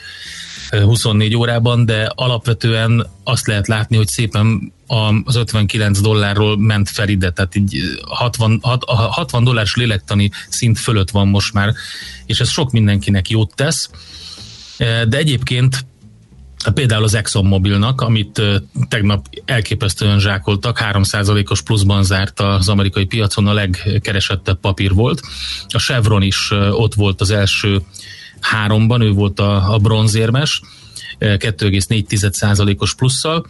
[0.70, 4.72] 24 órában, de alapvetően azt lehet látni, hogy szépen
[5.24, 7.76] az 59 dollárról ment fel ide, tehát így
[8.08, 11.74] 60, 60 dollárs lélektani szint fölött van most már,
[12.26, 13.90] és ez sok mindenkinek jót tesz,
[14.78, 15.86] de egyébként
[16.74, 18.42] Például az ExxonMobilnak, amit
[18.88, 25.20] tegnap elképesztően zsákoltak, 3%-os pluszban zárt az amerikai piacon, a legkeresettebb papír volt.
[25.68, 27.82] A Chevron is ott volt az első
[28.40, 30.60] háromban, ő volt a, a bronzérmes,
[31.18, 33.46] 2,4%-os plusszal.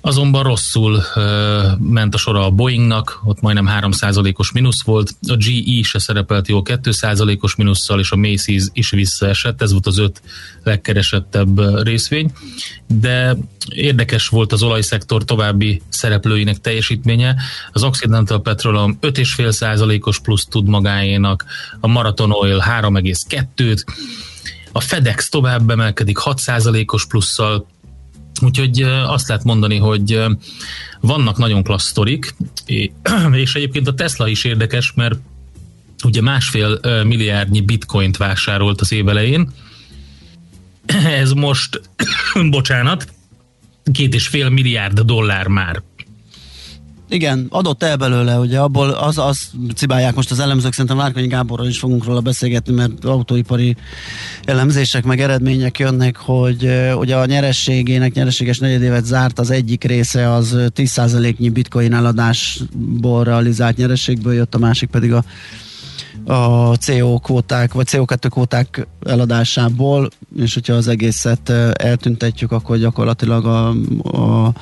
[0.00, 5.82] Azonban rosszul uh, ment a sora a Boeingnak, ott majdnem 3%-os mínusz volt, a GE
[5.82, 10.22] se szerepelt jó 2%-os mínusszal, és a Macy's is visszaesett, ez volt az öt
[10.62, 12.32] legkeresettebb részvény,
[12.86, 13.36] de
[13.68, 17.36] érdekes volt az olajszektor további szereplőinek teljesítménye,
[17.72, 21.44] az Occidental Petroleum 5,5%-os plusz tud magáénak,
[21.80, 23.84] a Marathon Oil 3,2-t,
[24.72, 27.66] a FedEx tovább emelkedik 6%-os plusszal,
[28.40, 30.22] Úgyhogy azt lehet mondani, hogy
[31.00, 32.34] vannak nagyon klassz sztorik,
[33.32, 35.18] és egyébként a Tesla is érdekes, mert
[36.04, 39.52] ugye másfél milliárdnyi bitcoint vásárolt az év elején,
[41.20, 41.80] ez most,
[42.50, 43.12] bocsánat,
[43.92, 45.82] két és fél milliárd dollár már.
[47.12, 51.66] Igen, adott el belőle, ugye abból az, az cibálják most az elemzők, szerintem Várkonyi Gáborral
[51.66, 53.76] is fogunk róla beszélgetni, mert autóipari
[54.44, 60.56] elemzések meg eredmények jönnek, hogy ugye a nyerességének, nyerességes negyedévet zárt az egyik része az
[60.56, 65.24] 10%-nyi bitcoin eladásból realizált nyerességből jött, a másik pedig a
[66.24, 73.68] a CO kvóták, vagy CO2 kvóták eladásából, és hogyha az egészet eltüntetjük, akkor gyakorlatilag a,
[74.18, 74.52] a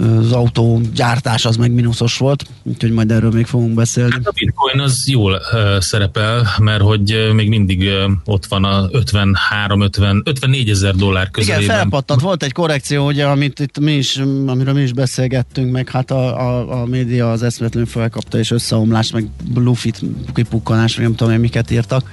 [0.00, 4.12] az autó gyártás az meg mínuszos volt, úgyhogy majd erről még fogunk beszélni.
[4.12, 8.64] Hát a bitcoin az jól uh, szerepel, mert hogy uh, még mindig uh, ott van
[8.64, 11.64] a 53-50, 54 ezer dollár közelében.
[11.64, 14.16] Igen, felpattant, volt egy korrekció, ugye, amit itt mi is,
[14.46, 19.10] amiről mi is beszélgettünk, meg hát a, a, a média az eszmetlenül felkapta, és összeomlás,
[19.10, 20.00] meg bluffit,
[20.34, 22.10] kipukkanás, nem tudom én miket írtak.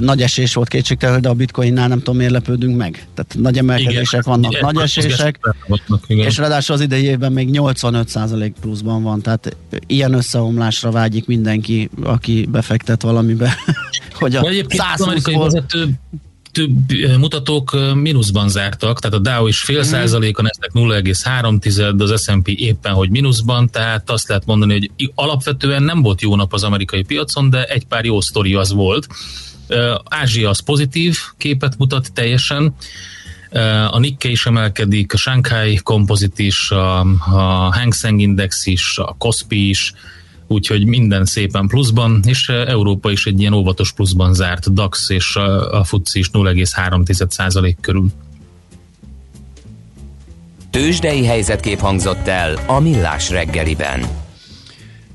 [0.00, 3.06] Nagy esés volt kétségtelen, de a bitcoinnál nem tudom miért lepődünk meg.
[3.14, 5.38] Tehát nagy emelkedések igen, vannak, igen, nagy esések,
[6.06, 9.56] és ráadásul az idei évben még 85% pluszban van, tehát
[9.86, 13.56] ilyen összeomlásra vágyik mindenki, aki befektet valamibe,
[14.20, 15.88] hogy a 120 vezető
[16.52, 22.22] több mutatók mínuszban zártak, tehát a Dow is fél százalék, a Nasdaq 0,3, de az
[22.22, 26.64] S&P éppen, hogy mínuszban, tehát azt lehet mondani, hogy alapvetően nem volt jó nap az
[26.64, 29.06] amerikai piacon, de egy pár jó sztori az volt.
[30.04, 32.74] Ázsia az pozitív képet mutat teljesen,
[33.90, 39.14] a Nikkei is emelkedik, a Shanghai Composite is, a, a Hang Seng Index is, a
[39.18, 39.92] Kospi is,
[40.46, 45.78] úgyhogy minden szépen pluszban, és Európa is egy ilyen óvatos pluszban zárt, DAX és a,
[45.78, 48.06] a FUCI is 0,3% körül.
[50.70, 54.06] Tőzsdei helyzetkép hangzott el a Millás reggeliben.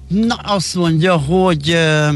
[0.08, 2.16] Na, azt mondja, hogy uh,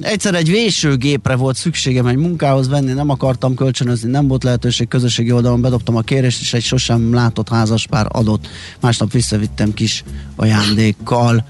[0.00, 5.32] egyszer egy vésőgépre volt szükségem egy munkához venni, nem akartam kölcsönözni, nem volt lehetőség közösségi
[5.32, 8.48] oldalon, bedobtam a kérést, és egy sosem látott házaspár adott.
[8.80, 10.04] Másnap visszavittem kis
[10.36, 11.44] ajándékkal.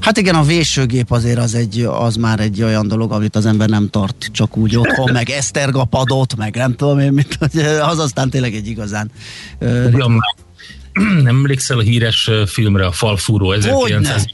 [0.00, 3.68] Hát igen, a vésőgép azért az, egy, az már egy olyan dolog, amit az ember
[3.68, 7.38] nem tart csak úgy otthon, meg esztergapadot, meg nem tudom én mit,
[7.82, 9.10] az aztán tényleg egy igazán...
[9.60, 9.94] Uh,
[10.92, 14.26] nem emlékszel a híres filmre, a Falfúró 1900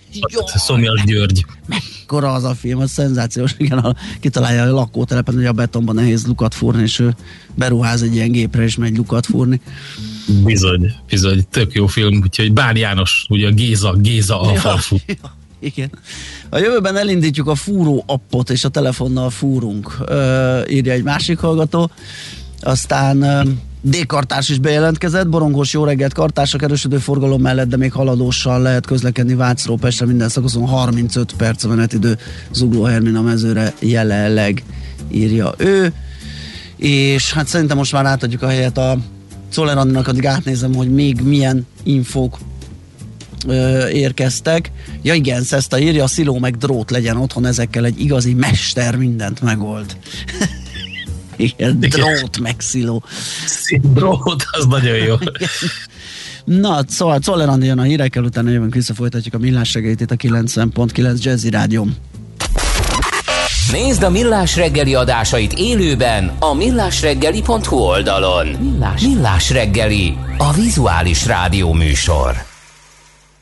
[0.55, 1.45] Szomjas György.
[1.67, 6.27] Mekkora az a film, az szenzációs, igen, a, kitalálja a lakótelepen, hogy a betonban nehéz
[6.27, 7.15] lukat fúrni, és ő
[7.55, 9.61] beruház egy ilyen gépre, és megy lukat fúrni.
[10.45, 14.97] Bizony, bizony, tök jó film, úgyhogy Bár János, ugye a Géza, Géza a ja, falfú.
[15.07, 15.35] Ja.
[15.61, 15.91] Igen.
[16.49, 21.91] A jövőben elindítjuk a fúró appot, és a telefonnal fúrunk, ö, írja egy másik hallgató.
[22.61, 23.25] Aztán
[23.81, 29.35] D-kartárs is bejelentkezett, borongós jó reggelt kartársak erősödő forgalom mellett, de még haladósan lehet közlekedni
[29.35, 32.19] Vácról Pestre minden szakaszon 35 perc a menetidő
[32.53, 34.63] Zugló Hermina mezőre jelenleg
[35.11, 35.93] írja ő.
[36.77, 38.99] És hát szerintem most már átadjuk a helyet a
[39.49, 42.39] Czoller Andinak, addig átnézem, hogy még milyen infók
[43.47, 44.71] ö, érkeztek.
[45.03, 48.97] Ja igen, ezt a írja, a sziló meg drót legyen otthon, ezekkel egy igazi mester
[48.97, 49.97] mindent megold.
[51.37, 53.03] igen, drót meg sziló.
[53.80, 55.14] Drót, az nagyon jó.
[56.45, 60.16] Na, szóval Czoller jön a hírekkel, utána jövünk vissza, folytatjuk a millás segélyt itt a
[60.16, 61.89] 90.9 Jazzy Rádió.
[63.72, 68.47] Nézd a Millás reggeli adásait élőben a millásreggeli.hu oldalon.
[68.47, 72.45] Millás, Millás reggeli, a vizuális rádió műsor.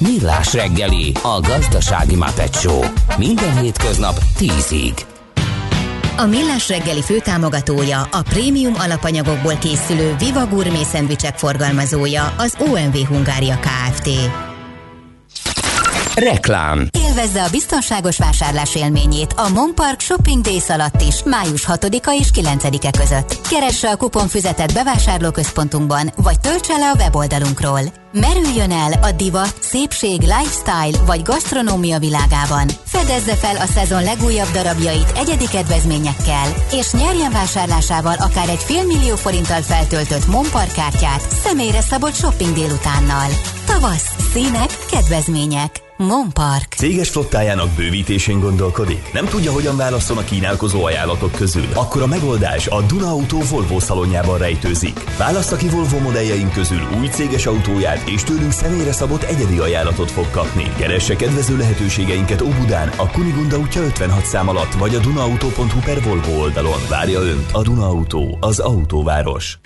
[0.00, 2.84] Millás reggeli, a gazdasági mapetsó.
[3.16, 5.00] Minden hétköznap 10-ig.
[6.16, 13.58] A Millás reggeli főtámogatója, a prémium alapanyagokból készülő Viva Gourmet szendvicsek forgalmazója, az OMV Hungária
[13.58, 14.08] Kft.
[16.18, 22.28] Reklám Élvezze a biztonságos vásárlás élményét a Monpark Shopping Days alatt is, május 6-a és
[22.34, 23.48] 9-e között.
[23.48, 27.80] Keresse a kuponfüzetet bevásárlóközpontunkban, vagy töltse le a weboldalunkról.
[28.12, 32.68] Merüljön el a divat, szépség, lifestyle vagy gasztronómia világában.
[32.86, 39.62] Fedezze fel a szezon legújabb darabjait egyedi kedvezményekkel, és nyerjen vásárlásával akár egy félmillió forinttal
[39.62, 43.28] feltöltött Monpark kártyát személyre szabott shopping délutánnal.
[43.66, 45.86] Tavasz, színek, kedvezmények.
[45.98, 46.72] Monpark.
[46.76, 49.12] Céges flottájának bővítésén gondolkodik?
[49.12, 51.66] Nem tudja, hogyan válaszol a kínálkozó ajánlatok közül?
[51.74, 55.04] Akkor a megoldás a Duna Auto Volvo szalonjában rejtőzik.
[55.16, 60.30] Választa ki Volvo modelljeink közül új céges autóját, és tőlünk személyre szabott egyedi ajánlatot fog
[60.30, 60.72] kapni.
[60.76, 66.40] Keresse kedvező lehetőségeinket Óbudán, a Kunigunda útja 56 szám alatt, vagy a dunaauto.hu per Volvo
[66.40, 66.80] oldalon.
[66.88, 69.58] Várja Önt a Duna Auto, az autóváros.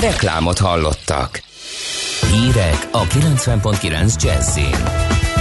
[0.00, 1.42] Reklámot hallottak.
[2.32, 5.32] Hírek a 90.9 Jazzin.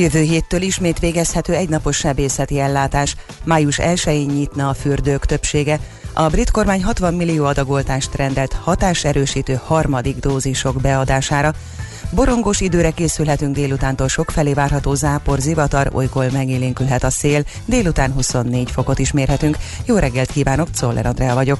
[0.00, 3.16] Jövő héttől ismét végezhető egynapos sebészeti ellátás.
[3.44, 5.78] Május 1-én nyitna a fürdők többsége.
[6.12, 11.52] A brit kormány 60 millió adagoltást rendelt hatáserősítő harmadik dózisok beadására.
[12.10, 18.98] Borongos időre készülhetünk délutántól sokfelé várható zápor, zivatar, olykor megélénkülhet a szél, délután 24 fokot
[18.98, 19.56] is mérhetünk.
[19.84, 21.58] Jó reggelt kívánok, Czoller Andrea vagyok.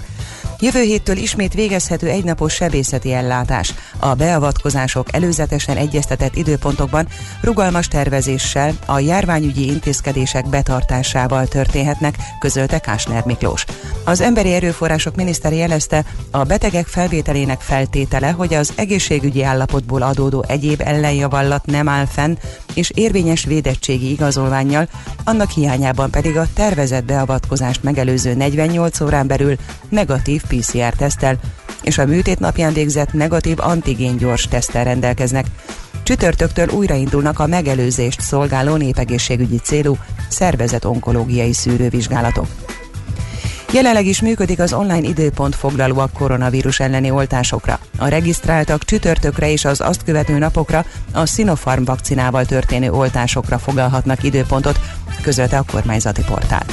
[0.61, 3.74] Jövő héttől ismét végezhető egynapos sebészeti ellátás.
[4.01, 7.09] A beavatkozások előzetesen egyeztetett időpontokban
[7.40, 13.64] rugalmas tervezéssel, a járványügyi intézkedések betartásával történhetnek, közölte Kásner Miklós.
[14.05, 20.80] Az Emberi Erőforrások miniszter jelezte, a betegek felvételének feltétele, hogy az egészségügyi állapotból adódó egyéb
[20.84, 22.36] ellenjavallat nem áll fenn,
[22.74, 24.88] és érvényes védettségi igazolványjal,
[25.24, 29.57] annak hiányában pedig a tervezett beavatkozást megelőző 48 órán belül
[29.88, 31.38] negatív PCR-tesztel
[31.82, 35.46] és a műtét napján végzett negatív antigén gyors tesztel rendelkeznek.
[36.02, 39.96] Csütörtöktől újraindulnak a megelőzést szolgáló népegészségügyi célú
[40.28, 42.46] szervezet onkológiai szűrővizsgálatok.
[43.72, 47.78] Jelenleg is működik az online időpont foglaló a koronavírus elleni oltásokra.
[47.98, 54.80] A regisztráltak csütörtökre és az azt követő napokra a Sinopharm vakcinával történő oltásokra foglalhatnak időpontot,
[55.22, 56.64] közölte a kormányzati portál.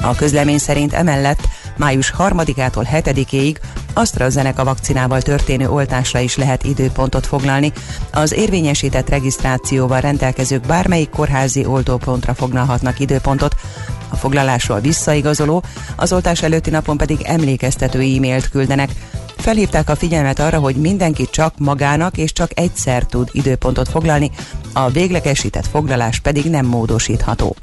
[0.00, 1.40] A közlemény szerint emellett
[1.78, 3.56] május 3-ától 7-ig
[3.92, 7.72] AstraZeneca vakcinával történő oltásra is lehet időpontot foglalni.
[8.12, 13.54] Az érvényesített regisztrációval rendelkezők bármelyik kórházi oltópontra foglalhatnak időpontot,
[14.08, 15.62] a foglalásról visszaigazoló,
[15.96, 18.90] az oltás előtti napon pedig emlékeztető e-mailt küldenek.
[19.36, 24.30] Felhívták a figyelmet arra, hogy mindenki csak magának és csak egyszer tud időpontot foglalni,
[24.72, 27.56] a véglegesített foglalás pedig nem módosítható.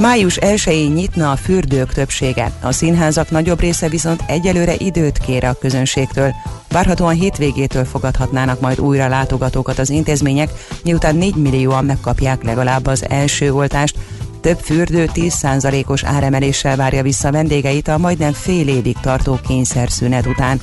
[0.00, 2.52] Május 1-én nyitna a fürdők többsége.
[2.62, 6.34] A színházak nagyobb része viszont egyelőre időt kér a közönségtől.
[6.68, 10.50] Várhatóan hétvégétől fogadhatnának majd újra látogatókat az intézmények,
[10.84, 13.98] miután 4 millióan megkapják legalább az első oltást.
[14.40, 20.60] Több fürdő 10%-os áremeléssel várja vissza vendégeit a majdnem fél évig tartó kényszerszünet után.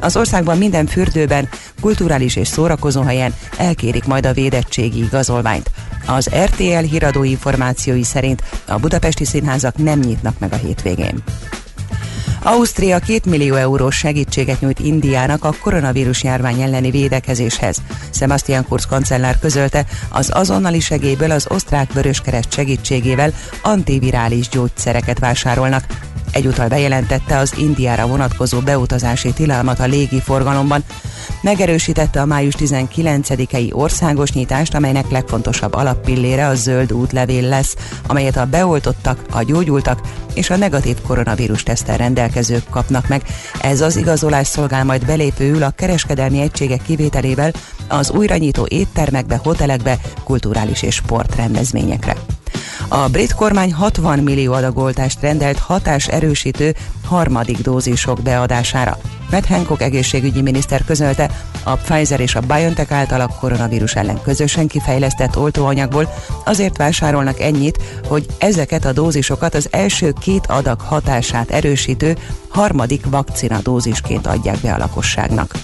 [0.00, 1.48] Az országban minden fürdőben,
[1.80, 5.70] kulturális és szórakozóhelyen elkérik majd a védettségi igazolványt.
[6.06, 11.22] Az RTL híradó információi szerint a budapesti színházak nem nyitnak meg a hétvégén.
[12.44, 17.76] Ausztria 2 millió eurós segítséget nyújt Indiának a koronavírus járvány elleni védekezéshez.
[18.10, 23.32] Sebastian Kurz kancellár közölte, az azonnali segélyből az osztrák vöröskereszt segítségével
[23.62, 25.84] antivirális gyógyszereket vásárolnak.
[26.32, 30.84] Egyúttal bejelentette az Indiára vonatkozó beutazási tilalmat a légi forgalomban,
[31.42, 37.76] megerősítette a május 19-i országos nyitást, amelynek legfontosabb alappillére a zöld útlevél lesz,
[38.06, 40.00] amelyet a beoltottak, a gyógyultak
[40.34, 43.22] és a negatív koronavírus tesztel rendelkezők kapnak meg.
[43.60, 47.52] Ez az igazolás szolgál majd belépőül a kereskedelmi egységek kivételével
[47.88, 52.16] az újranyitó éttermekbe, hotelekbe, kulturális és sportrendezményekre.
[52.88, 56.74] A brit kormány 60 millió adagoltást rendelt hatás erősítő
[57.04, 58.98] harmadik dózisok beadására.
[59.30, 61.30] Matt Hancock egészségügyi miniszter közölte,
[61.62, 66.14] a Pfizer és a BioNTech által a koronavírus ellen közösen kifejlesztett oltóanyagból
[66.44, 67.78] azért vásárolnak ennyit,
[68.08, 72.16] hogy ezeket a dózisokat az első két adag hatását erősítő
[72.48, 75.54] harmadik vakcina dózisként adják be a lakosságnak.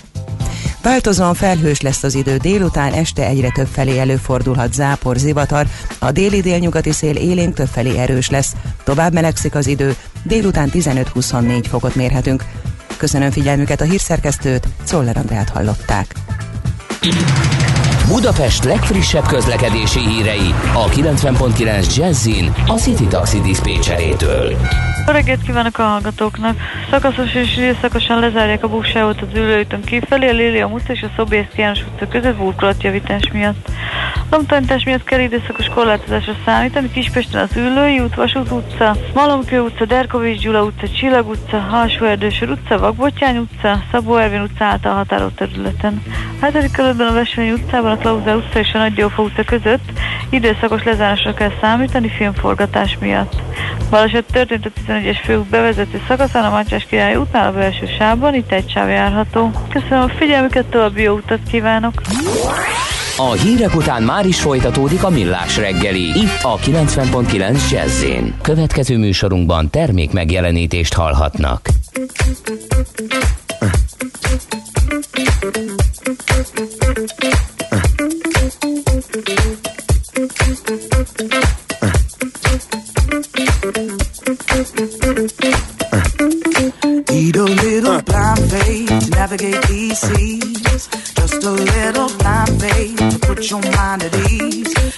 [0.83, 5.67] Változóan felhős lesz az idő, délután este egyre több felé előfordulhat zápor, zivatar,
[5.99, 8.53] a déli délnyugati szél élénk több felé erős lesz,
[8.85, 12.45] tovább melegszik az idő, délután 15-24 fokot mérhetünk.
[12.97, 16.15] Köszönöm figyelmüket a hírszerkesztőt, Czoller Andrát hallották.
[18.09, 24.57] Budapest legfrissebb közlekedési hírei a 90.9 Jazzin a City Taxi Dispécsejétől.
[25.09, 26.57] Jó reggelt kívánok a hallgatóknak!
[26.91, 31.47] Szakaszos és időszakosan lezárják a buksávot az ülőütön kifelé, a Lilia utca és a Szobész
[31.57, 33.69] János utca között burkolatjavítás miatt.
[34.31, 40.41] Lomtanítás miatt kell időszakos korlátozásra számítani Kispesten az Ülői út, Vasút utca, Malomkő utca, Derkovics
[40.41, 46.03] Gyula utca, Csillag utca, Halsó Erdősör utca, Vagbottyány utca, Szabó Ervin utca által határolt területen.
[46.41, 49.91] A hetedik kerületben a Vesvényi utcában, a Klauzál utca és a Nagy Diófa utca között
[50.31, 53.35] időszakos lezárásra kell számítani filmforgatás miatt.
[53.91, 58.53] Baleset történt a 11-es főút bevezető szakaszán a Mátyás Király útnál a belső sávban, itt
[58.53, 59.51] egy sáv járható.
[59.69, 62.01] Köszönöm a figyelmüket, további jó utat kívánok!
[63.17, 68.05] A hírek után már is folytatódik a millás reggeli, itt a 90.9 jazz
[68.43, 71.69] Következő műsorunkban termék megjelenítést hallhatnak.
[77.19, 77.48] Need
[87.81, 90.89] little blind faith to navigate these seas.
[91.15, 94.98] Just a little blind faith to put your mind at ease.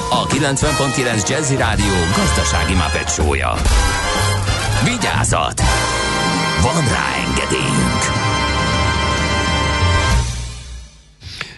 [0.13, 3.53] a 90.9 Jazzy Rádió gazdasági mapetsója.
[4.83, 5.61] Vigyázat!
[6.61, 8.01] Van rá engedélyünk!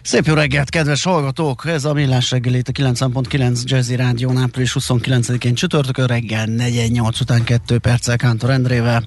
[0.02, 1.66] Szép jó reggelt, kedves hallgatók!
[1.66, 7.78] Ez a Millás reggelét a 90.9 Jazzy Rádió április 29-én csütörtökön reggel 418 után 2
[7.78, 9.04] perccel Kántor Endrével.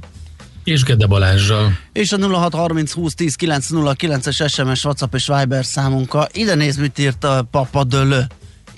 [0.65, 1.79] És Gede Balázsjal.
[1.93, 6.29] És a 0630 20 10 909 es SMS, WhatsApp és Viber számunkkal.
[6.33, 8.21] Ide néz, mit írt a Papa Dölö.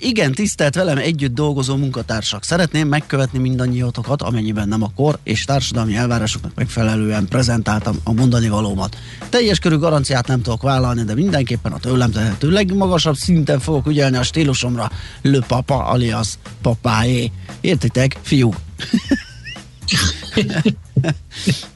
[0.01, 2.43] Igen, tisztelt velem együtt dolgozó munkatársak.
[2.43, 8.97] Szeretném megkövetni mindannyiótokat, amennyiben nem a kor és társadalmi elvárásoknak megfelelően prezentáltam a mondani valómat.
[9.29, 14.17] Teljes körű garanciát nem tudok vállalni, de mindenképpen a tőlem tehető legmagasabb szinten fogok ügyelni
[14.17, 14.91] a stílusomra.
[15.21, 16.27] Le papa alias
[16.61, 17.31] papáé.
[17.61, 18.53] Értitek, fiú?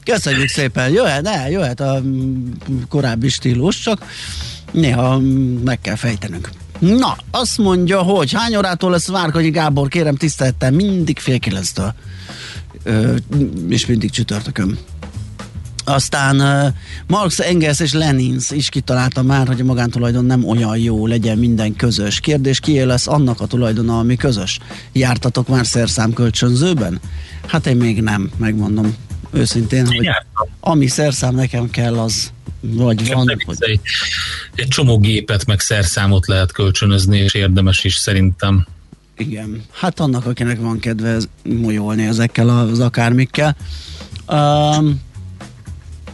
[0.04, 0.90] Köszönjük szépen.
[0.90, 2.02] Jöhet, ne, jöhet a
[2.88, 4.06] korábbi stílus, csak
[4.72, 5.20] néha
[5.64, 6.50] meg kell fejtenünk.
[6.78, 11.94] Na, azt mondja, hogy hány órától lesz Várkonyi Gábor, kérem tisztelettel, mindig fél kilenctől.
[12.82, 13.14] Ö,
[13.68, 14.78] és mindig csütörtökön.
[15.84, 16.74] Aztán uh,
[17.06, 21.76] Marx, Engels és Lenins is kitalálta már, hogy a magántulajdon nem olyan jó, legyen minden
[21.76, 22.20] közös.
[22.20, 24.58] Kérdés, kié lesz annak a tulajdona, ami közös?
[24.92, 27.00] Jártatok már szerszámkölcsönzőben?
[27.46, 28.94] Hát én még nem, megmondom
[29.32, 30.08] őszintén, hogy
[30.60, 32.32] ami szerszám nekem kell, az
[32.72, 33.30] vagy van.
[33.58, 33.80] Egy,
[34.54, 38.66] egy csomó gépet, meg szerszámot lehet kölcsönözni, és érdemes is szerintem.
[39.16, 43.56] Igen, hát annak, akinek van kedve molyolni ezekkel az akármikkel.
[44.28, 45.00] Um,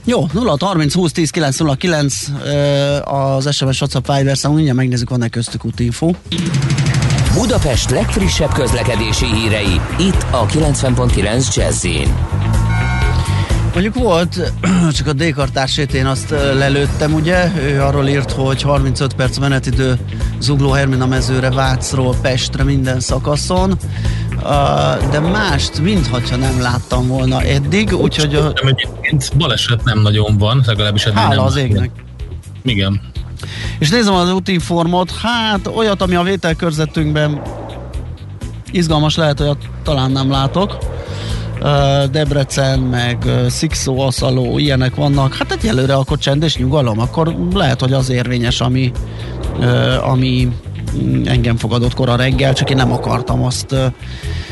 [0.05, 2.27] jó, 0 30 20 10 9 9
[3.05, 6.13] az SMS WhatsApp Viber számunk, mindjárt megnézzük, van-e köztük útinfo.
[7.35, 11.87] Budapest legfrissebb közlekedési hírei, itt a 90.9 jazz
[13.73, 14.53] Mondjuk volt,
[14.97, 17.51] csak a D-kartás én azt lelőttem, ugye?
[17.57, 19.99] Ő arról írt, hogy 35 perc menetidő
[20.41, 23.79] Zugló Hermina mezőre, Vácról Pestre minden szakaszon,
[25.11, 28.35] de mást mintha nem láttam volna eddig, úgyhogy...
[28.35, 28.53] A...
[28.55, 31.91] Egyébként baleset nem nagyon van, legalábbis eddig Hála nem az égnek.
[32.63, 33.01] Igen.
[33.79, 37.43] És nézem az útinformot, hát olyat, ami a vételkörzetünkben
[38.71, 40.79] izgalmas lehet, olyat talán nem látok
[42.11, 47.93] Debrecen, meg Szikszó, Aszaló, ilyenek vannak, hát egyelőre akkor csend és nyugalom, akkor lehet, hogy
[47.93, 48.93] az érvényes, ami,
[50.03, 50.49] ami
[51.25, 53.75] engem fogadott kora reggel, csak én nem akartam azt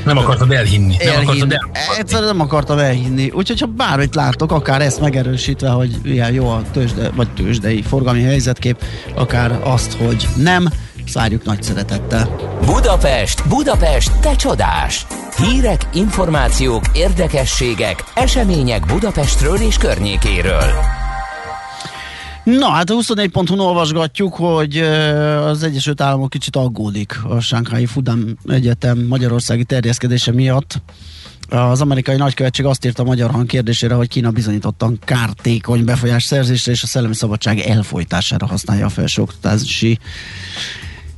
[0.04, 0.94] nem akartad elhinni.
[0.98, 1.14] elhinni.
[1.14, 1.98] Nem akartad elhinni.
[1.98, 3.30] Egyszerűen nem akartam elhinni.
[3.34, 8.22] Úgyhogy ha bármit látok, akár ezt megerősítve, hogy ilyen jó a tőzsde, vagy tőzsdei forgalmi
[8.22, 8.84] helyzetkép,
[9.14, 10.68] akár azt, hogy nem,
[11.08, 12.36] Szárjuk nagy szeretettel.
[12.64, 15.06] Budapest, Budapest, te csodás!
[15.36, 20.70] Hírek, információk, érdekességek, események Budapestről és környékéről.
[22.44, 24.76] Na, hát a 24 ponton olvasgatjuk, hogy
[25.44, 30.82] az Egyesült Államok kicsit aggódik a Sánkhái Fudan Egyetem magyarországi terjeszkedése miatt.
[31.48, 36.72] Az amerikai nagykövetség azt írta a magyar hang kérdésére, hogy Kína bizonyítottan kártékony befolyás szerzésre
[36.72, 39.98] és a szellemi szabadság elfolytására használja a felsőoktatási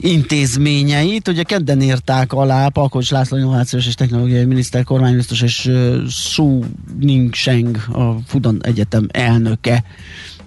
[0.00, 1.28] intézményeit.
[1.28, 6.60] Ugye kedden írták alá Palkocs László Innovációs és Technológiai Miniszter, kormánybiztos és uh, Su
[7.00, 9.84] Ning-Sheng, a Fudan Egyetem elnöke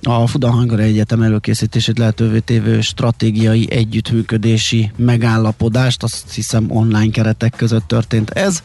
[0.04, 7.88] a Fudan Hungary Egyetem előkészítését lehetővé tévő stratégiai együttműködési megállapodást, azt hiszem online keretek között
[7.88, 8.64] történt ez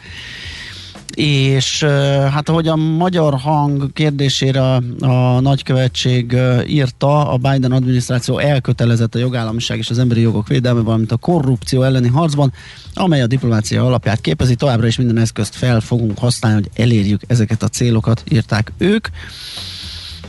[1.15, 1.83] és
[2.31, 4.61] hát ahogy a magyar hang kérdésére
[4.99, 6.37] a, nagykövetség
[6.67, 11.83] írta, a Biden adminisztráció elkötelezett a jogállamiság és az emberi jogok védelme, valamint a korrupció
[11.83, 12.53] elleni harcban,
[12.93, 14.55] amely a diplomácia alapját képezi.
[14.55, 19.07] Továbbra is minden eszközt fel fogunk használni, hogy elérjük ezeket a célokat, írták ők.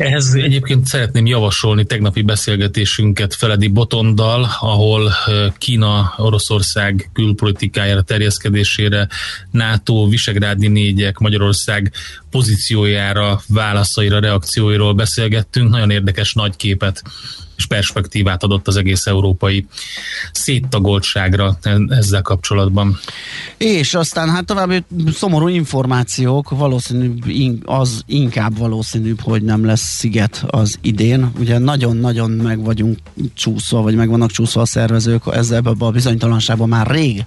[0.01, 5.12] Ehhez egyébként szeretném javasolni tegnapi beszélgetésünket Feledi Botondal, ahol
[5.59, 9.09] Kína, Oroszország külpolitikájára, terjeszkedésére,
[9.51, 11.92] NATO, Visegrádi négyek, Magyarország
[12.30, 15.70] pozíciójára, válaszaira, reakcióiról beszélgettünk.
[15.70, 17.03] Nagyon érdekes nagy képet
[17.61, 19.67] és perspektívát adott az egész európai
[20.33, 21.59] széttagoltságra
[21.89, 22.99] ezzel kapcsolatban.
[23.57, 27.13] És aztán hát további szomorú információk, valószínű
[27.65, 31.33] az inkább valószínűbb, hogy nem lesz sziget az idén.
[31.39, 32.99] Ugye nagyon-nagyon meg vagyunk
[33.35, 37.25] csúszva, vagy meg vannak csúszva a szervezők ezzel a bizonytalanságban már rég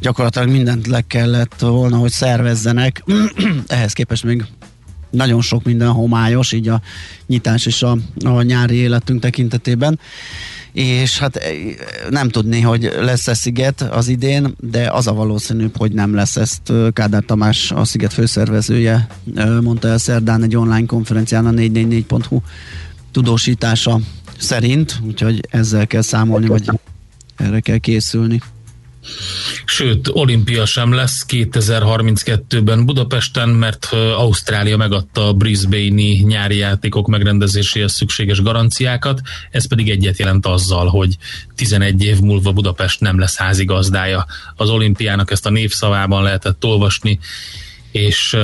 [0.00, 3.04] gyakorlatilag mindent le kellett volna, hogy szervezzenek.
[3.66, 4.44] Ehhez képest még
[5.10, 6.80] nagyon sok minden homályos, így a
[7.26, 9.98] nyitás és a, a nyári életünk tekintetében
[10.72, 11.52] és hát eh,
[12.10, 16.72] nem tudni, hogy lesz-e sziget az idén, de az a valószínűbb, hogy nem lesz ezt.
[16.92, 19.06] Kádár Tamás, a sziget főszervezője
[19.62, 22.40] mondta el szerdán egy online konferencián a 444.hu
[23.12, 24.00] tudósítása
[24.38, 26.70] szerint, úgyhogy ezzel kell számolni, vagy
[27.36, 28.40] erre kell készülni.
[29.64, 38.42] Sőt, olimpia sem lesz 2032-ben Budapesten, mert Ausztrália megadta a Brisbane-i nyári játékok megrendezéséhez szükséges
[38.42, 39.20] garanciákat,
[39.50, 41.16] ez pedig egyet jelent azzal, hogy
[41.54, 44.26] 11 év múlva Budapest nem lesz házigazdája.
[44.56, 47.18] Az olimpiának ezt a névszavában lehetett olvasni,
[47.92, 48.36] és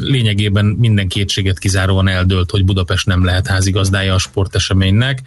[0.00, 5.22] lényegében minden kétséget kizáróan eldőlt, hogy Budapest nem lehet házigazdája a sporteseménynek.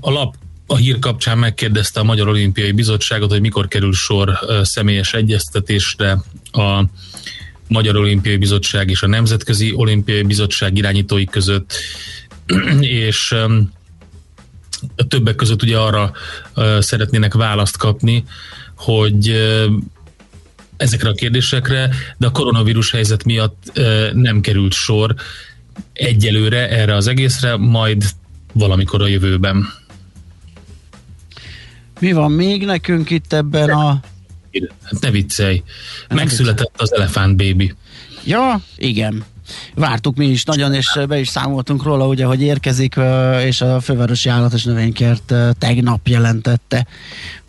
[0.00, 0.34] A lap
[0.70, 6.84] a hír kapcsán megkérdezte a Magyar Olimpiai Bizottságot, hogy mikor kerül sor személyes egyeztetésre a
[7.68, 11.74] Magyar Olimpiai Bizottság és a Nemzetközi Olimpiai Bizottság irányítói között,
[12.80, 13.34] és
[15.08, 16.12] többek között ugye arra
[16.78, 18.24] szeretnének választ kapni,
[18.76, 19.28] hogy
[20.76, 23.80] ezekre a kérdésekre, de a koronavírus helyzet miatt
[24.12, 25.14] nem került sor
[25.92, 28.04] egyelőre erre az egészre, majd
[28.52, 29.77] valamikor a jövőben.
[31.98, 34.00] Mi van még nekünk itt ebben a...
[35.00, 35.62] Ne viccelj.
[36.08, 37.74] Megszületett az Elefánt Baby.
[38.24, 39.24] Ja, igen.
[39.74, 43.00] Vártuk mi is nagyon, és be is számoltunk róla, ugye, hogy érkezik,
[43.44, 46.86] és a Fővárosi Állatos Növénykert tegnap jelentette,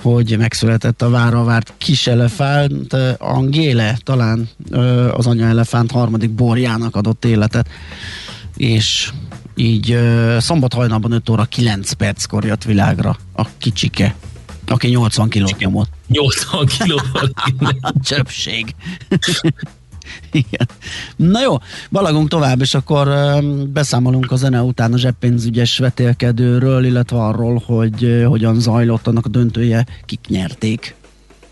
[0.01, 4.49] hogy megszületett a vára várt kis elefánt, Angéle, talán
[5.11, 7.69] az anya elefánt harmadik borjának adott életet,
[8.57, 9.11] és
[9.55, 9.99] így
[10.37, 14.15] szombat hajnalban 5 óra 9 perckor jött világra a kicsike
[14.70, 15.89] aki 80 kilót nyomott.
[16.07, 17.32] 80 kilóval.
[18.09, 18.76] Csöpség.
[20.32, 20.67] Igen.
[21.15, 21.57] Na jó,
[21.91, 23.09] balagunk tovább, és akkor
[23.67, 29.86] beszámolunk a zene után a zseppénzügyes vetélkedőről, illetve arról, hogy hogyan zajlott annak a döntője,
[30.05, 30.95] kik nyerték.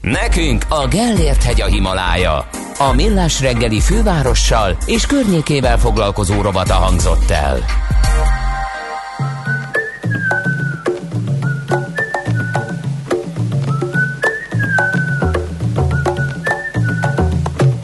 [0.01, 2.49] Nekünk a Gellért hegy a Himalája.
[2.77, 7.65] A Millás reggeli fővárossal és környékével foglalkozó robata hangzott el.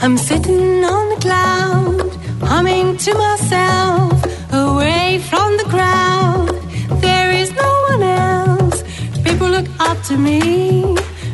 [0.04, 4.12] I'm sitting on the cloud, humming to myself,
[4.52, 6.50] away from the crowd.
[7.00, 8.84] There is no one else.
[9.24, 10.84] People look up to me,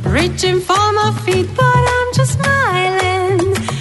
[0.04, 3.79] reaching for my feet, but I'm just smiling.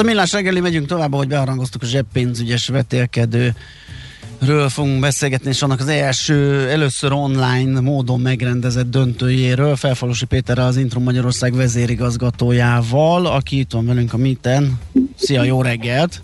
[0.00, 3.54] A millás reggeli, megyünk tovább, hogy beharangoztuk a zseppénzügyes vetélkedő
[4.38, 10.76] ről fogunk beszélgetni, és annak az első, először online módon megrendezett döntőjéről, Felfalosi Péterrel az
[10.76, 14.78] Intrum Magyarország vezérigazgatójával, aki itt van velünk a miten.
[15.16, 16.22] Szia, jó reggelt!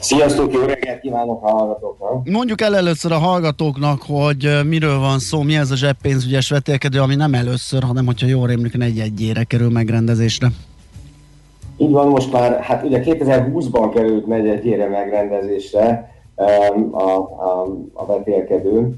[0.00, 2.28] Sziasztok, jó reggelt kívánok a hallgatóknak!
[2.28, 7.14] Mondjuk el először a hallgatóknak, hogy miről van szó, mi ez a zseppénzügyes vetélkedő, ami
[7.14, 10.50] nem először, hanem hogyha jól rémlik, egy-egyére kerül megrendezésre.
[11.92, 18.94] Így van, most már, hát ugye 2020-ban került negyedjére megrendezésre em, a, a, a vetélkedő.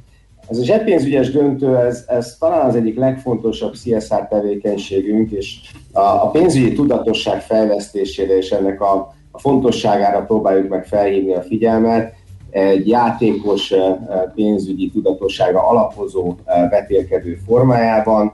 [0.49, 5.57] Ez a zseppénzügyes döntő, ez, ez talán az egyik legfontosabb CSR tevékenységünk, és
[5.93, 12.15] a, a pénzügyi tudatosság fejlesztésére és ennek a, a fontosságára próbáljuk meg felhívni a figyelmet.
[12.51, 13.97] Egy játékos eh, eh,
[14.35, 18.33] pénzügyi tudatosságra alapozó eh, vetélkedő formájában,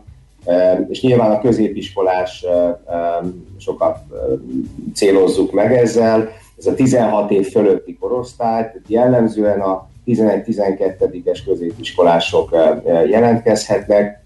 [0.88, 2.44] és nyilván a középiskolás
[3.58, 3.98] sokat
[4.94, 6.28] célozzuk meg ezzel.
[6.58, 12.56] Ez a 16 év fölötti korosztály, jellemzően a 11-12-es középiskolások
[13.08, 14.24] jelentkezhetnek,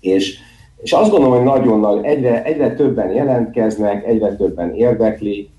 [0.00, 0.38] és,
[0.82, 5.50] és azt gondolom, hogy nagyon nagy, egyre, egyre többen jelentkeznek, egyre többen érdekli,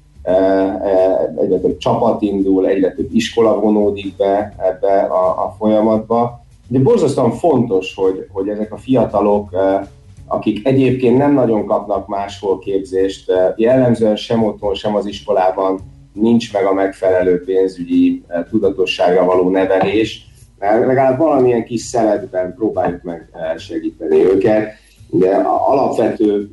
[1.41, 6.40] egyre több csapat indul, egyre több iskola vonódik be ebbe a, a folyamatba,
[6.71, 9.81] de borzasztóan fontos, hogy, hogy ezek a fiatalok, eh,
[10.25, 15.79] akik egyébként nem nagyon kapnak máshol képzést, eh, jellemzően sem otthon, sem az iskolában
[16.13, 20.25] nincs meg a megfelelő pénzügyi eh, tudatosságra való nevelés,
[20.59, 24.71] legalább valamilyen kis szeletben próbáljuk meg segíteni őket.
[25.09, 25.35] De
[25.67, 26.49] alapvető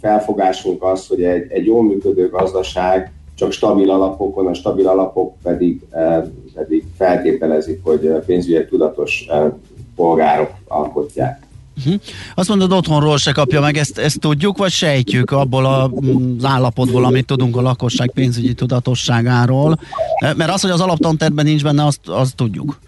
[0.00, 5.80] felfogásunk az, hogy egy, egy jól működő gazdaság csak stabil alapokon, a stabil alapok pedig,
[6.54, 9.26] pedig feltételezik, hogy pénzügyi tudatos
[9.96, 11.46] polgárok alkotják.
[11.78, 12.00] Uh-huh.
[12.34, 17.04] Azt mondod, otthonról se kapja meg, ezt, ezt tudjuk, vagy sejtjük abból a, az állapotból,
[17.04, 19.78] amit tudunk a lakosság pénzügyi tudatosságáról?
[20.36, 22.80] Mert az, hogy az alaptanterben nincs benne, azt, azt tudjuk.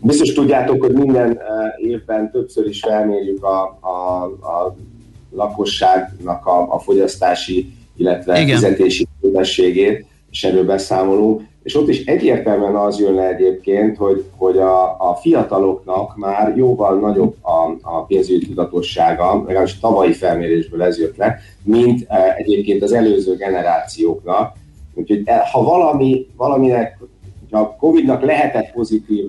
[0.00, 1.38] Biztos tudjátok, hogy minden
[1.76, 4.76] évben többször is felmérjük a, a, a
[5.30, 8.54] lakosságnak a, a fogyasztási illetve Igen.
[8.54, 11.42] fizetési képességét, és erről beszámolunk.
[11.62, 16.98] És ott is egyértelműen az jön le egyébként, hogy, hogy a, a fiataloknak már jóval
[16.98, 22.92] nagyobb a, a pénzügyi tudatossága, legalábbis tavalyi felmérésből ez jött le, mint e, egyébként az
[22.92, 24.56] előző generációknak.
[24.94, 26.98] Úgyhogy e, ha valami, valaminek,
[27.50, 29.24] ha a Covid-nak lehetett pozitív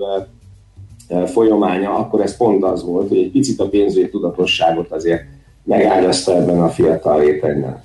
[1.07, 5.23] e, folyamánya, akkor ez pont az volt, hogy egy picit a pénzügyi tudatosságot azért
[5.67, 7.81] megágyazta ebben a fiatal rétegben.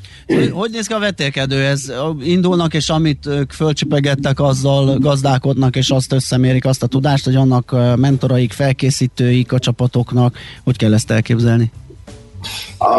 [0.53, 1.65] Hogy, néz ki a vetélkedő?
[1.65, 7.35] Ez indulnak, és amit ők fölcsipegettek, azzal gazdálkodnak, és azt összemérik azt a tudást, hogy
[7.35, 10.37] annak mentoraik, felkészítőik a csapatoknak.
[10.65, 11.73] Hogy kell ezt elképzelni?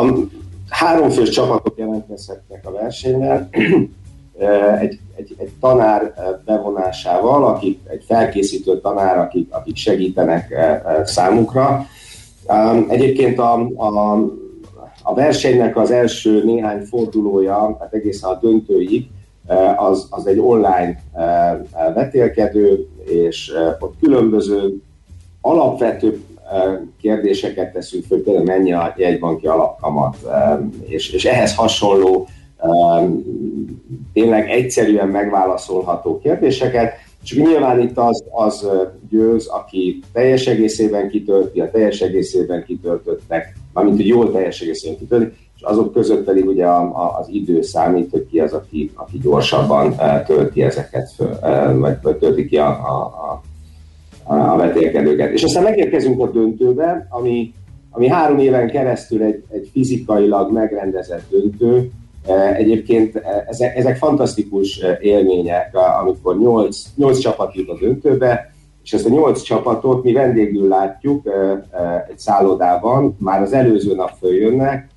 [0.01, 0.31] Um,
[0.69, 3.49] háromfős csapatok jelentkezhetnek a versenyen.
[4.79, 6.13] egy, egy, egy tanár
[6.45, 10.53] bevonásával, akik, egy felkészítő tanár, akik, akik segítenek
[11.03, 11.86] számukra.
[12.88, 13.89] Egyébként a, a
[15.04, 19.10] a versenynek az első néhány fordulója, tehát egészen a döntőig,
[19.47, 21.60] eh, az, az egy online eh,
[21.93, 24.82] vetélkedő, és eh, ott különböző
[25.41, 26.22] alapvető
[27.01, 30.18] kérdéseket teszünk föl, például mennyi a jegybanki alapkamat,
[30.86, 32.28] és, és ehhez hasonló
[34.14, 36.93] tényleg egyszerűen megválaszolható kérdéseket,
[37.24, 38.70] és nyilván itt az, az
[39.10, 45.34] győz, aki teljes egészében kitölti, a teljes egészében kitöltöttek mármint hogy jól teljes egészében kitölti,
[45.55, 49.17] és azok között pedig ugye a, a, az idő számít, hogy ki az, aki, aki
[49.17, 53.41] gyorsabban uh, tölti ezeket, föl, uh, vagy, vagy tölti ki a, a,
[54.24, 55.32] a, a vetélkedőket.
[55.32, 57.53] És aztán megérkezünk a döntőbe, ami,
[57.89, 61.91] ami három éven keresztül egy, egy fizikailag megrendezett döntő,
[62.57, 68.53] Egyébként ezek, ezek fantasztikus élmények, amikor nyolc, nyolc csapat jut a döntőbe,
[68.84, 71.27] és ezt a nyolc csapatot mi vendégül látjuk
[72.09, 74.91] egy szállodában, már az előző nap följönnek,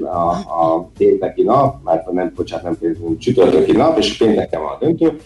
[0.00, 0.30] a,
[0.64, 5.18] a pénteki nap, már nem, bocsánat, nem pénteki, csütörtöki nap, és pénteken van a döntő,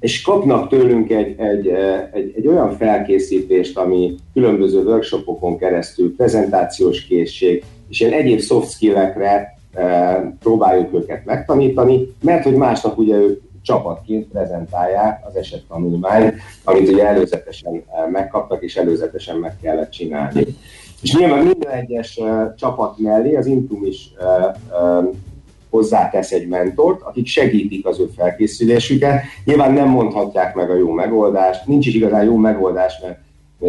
[0.00, 1.68] és kapnak tőlünk egy, egy,
[2.12, 9.58] egy, egy olyan felkészítést, ami különböző workshopokon keresztül, prezentációs készség, és ilyen egyéb soft skill-ekre
[10.40, 16.34] próbáljuk őket megtanítani, mert hogy másnap ugye ők csapatként prezentálják az esettanulmányt,
[16.64, 20.46] amit ugye előzetesen eh, megkaptak, és előzetesen meg kellett csinálni.
[21.02, 25.14] És nyilván minden egyes uh, csapat mellé az Intum is uh,
[25.70, 29.20] hozzátesz egy mentort, akik segítik az ő felkészülésüket.
[29.44, 33.18] Nyilván nem mondhatják meg a jó megoldást, nincs is igazán jó megoldás, mert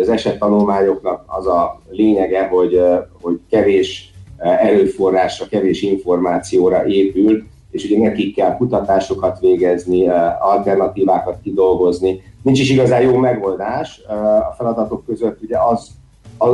[0.02, 2.82] az esettanulmányoknak az a lényege, hogy,
[3.22, 10.08] hogy kevés erőforrásra, kevés információra épül, és ugye nekik kell kutatásokat végezni,
[10.40, 12.22] alternatívákat kidolgozni.
[12.42, 14.02] Nincs is igazán jó megoldás
[14.50, 15.88] a feladatok között, ugye az,
[16.38, 16.48] a,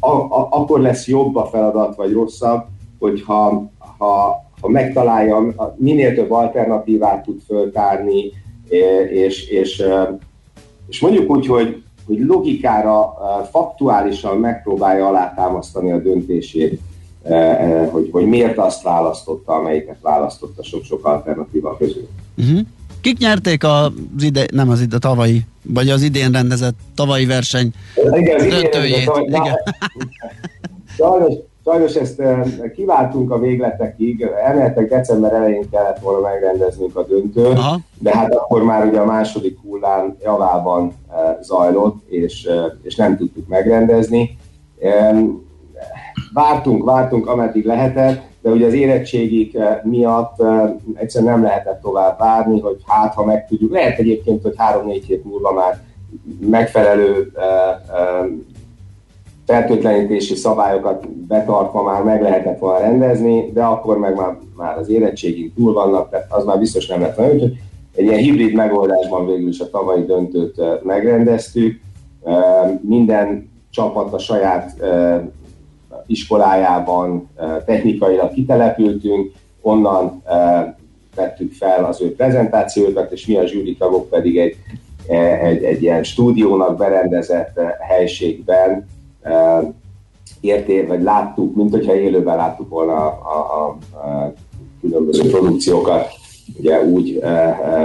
[0.00, 2.64] a, a, akkor lesz jobb a feladat, vagy rosszabb,
[2.98, 8.32] hogyha ha, ha megtalálja, minél több alternatívát tud föltárni,
[9.10, 9.82] és, és,
[10.88, 13.14] és mondjuk úgy, hogy, hogy logikára,
[13.50, 16.80] faktuálisan megpróbálja alátámasztani a döntését,
[17.90, 22.08] hogy, hogy miért azt választotta, amelyiket választotta sok-sok alternatíva közül.
[22.36, 22.60] Uh-huh.
[23.00, 27.70] Kik nyerték az ide, nem az ide, tavalyi, vagy az idén rendezett tavalyi verseny
[28.12, 29.10] Igen, az döntőjét?
[29.16, 29.56] idén, Igen.
[30.96, 32.22] Sajnos, sajnos ezt
[32.74, 37.78] kiváltunk a végletekig, emeltek december elején kellett volna megrendeznünk a döntőt, Aha.
[37.98, 40.92] de hát akkor már ugye a második hullám javában
[41.40, 42.48] zajlott, és,
[42.82, 44.38] és nem tudtuk megrendezni.
[46.34, 50.42] Vártunk, vártunk, ameddig lehetett, de ugye az érettségik miatt
[50.94, 55.24] egyszerűen nem lehetett tovább várni, hogy hát, ha meg tudjuk, lehet egyébként, hogy három-négy hét
[55.24, 55.80] múlva már
[56.40, 57.32] megfelelő
[59.46, 65.54] fertőtlenítési szabályokat betartva már meg lehetett volna rendezni, de akkor meg már, már az érettségig
[65.54, 67.32] túl vannak, tehát az már biztos nem lett volna.
[67.32, 67.56] Úgyhogy
[67.94, 71.80] egy ilyen hibrid megoldásban végül is a tavalyi döntőt megrendeztük.
[72.80, 74.74] Minden csapat a saját
[76.06, 77.30] iskolájában
[77.66, 80.22] technikailag kitelepültünk, onnan
[81.14, 84.56] vettük fel az ő prezentációkat, és mi a zsűritagok pedig egy,
[85.42, 88.88] egy, egy ilyen stúdiónak berendezett helységben
[90.40, 93.66] érté, vagy láttuk, mint hogyha élőben láttuk volna a, a,
[94.06, 94.32] a
[94.80, 96.08] különböző produkciókat,
[96.58, 97.20] ugye úgy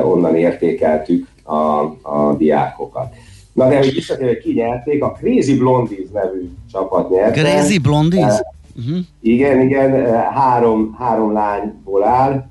[0.04, 3.14] onnan értékeltük a, a diákokat.
[3.60, 7.42] Na de hogy visszatérve, ki nyerték, a Crazy Blondies nevű csapat nyerte.
[7.42, 8.34] Crazy Blondies?
[8.34, 9.06] Uh, uh-huh.
[9.22, 12.50] Igen, igen, három, három lányból áll.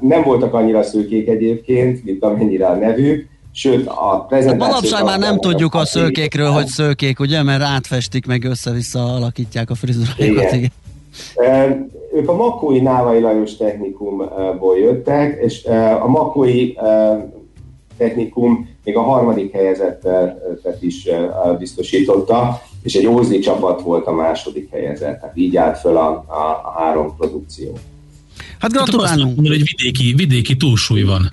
[0.00, 4.66] Nem voltak annyira szőkék egyébként, mint amennyire a nevük, sőt a prezentáció...
[4.66, 9.74] Manapság már nem tudjuk a szőkékről, hogy szőkék, ugye, mert átfestik, meg össze-vissza alakítják a
[9.74, 10.52] frizurájukat.
[10.52, 10.54] Igen.
[10.54, 11.92] igen.
[12.14, 15.64] Ők a Makói Návai Lajos Technikumból jöttek, és
[16.00, 16.74] a Makói
[17.96, 21.08] Technikum még a harmadik helyezettet is
[21.58, 26.60] biztosította, és egy Ózdi csapat volt a második helyezett, tehát így állt föl a, a,
[26.64, 27.72] a három produkció.
[28.58, 29.34] Hát gratulálunk!
[29.34, 31.32] Mondani, hogy vidéki, vidéki túlsúly van.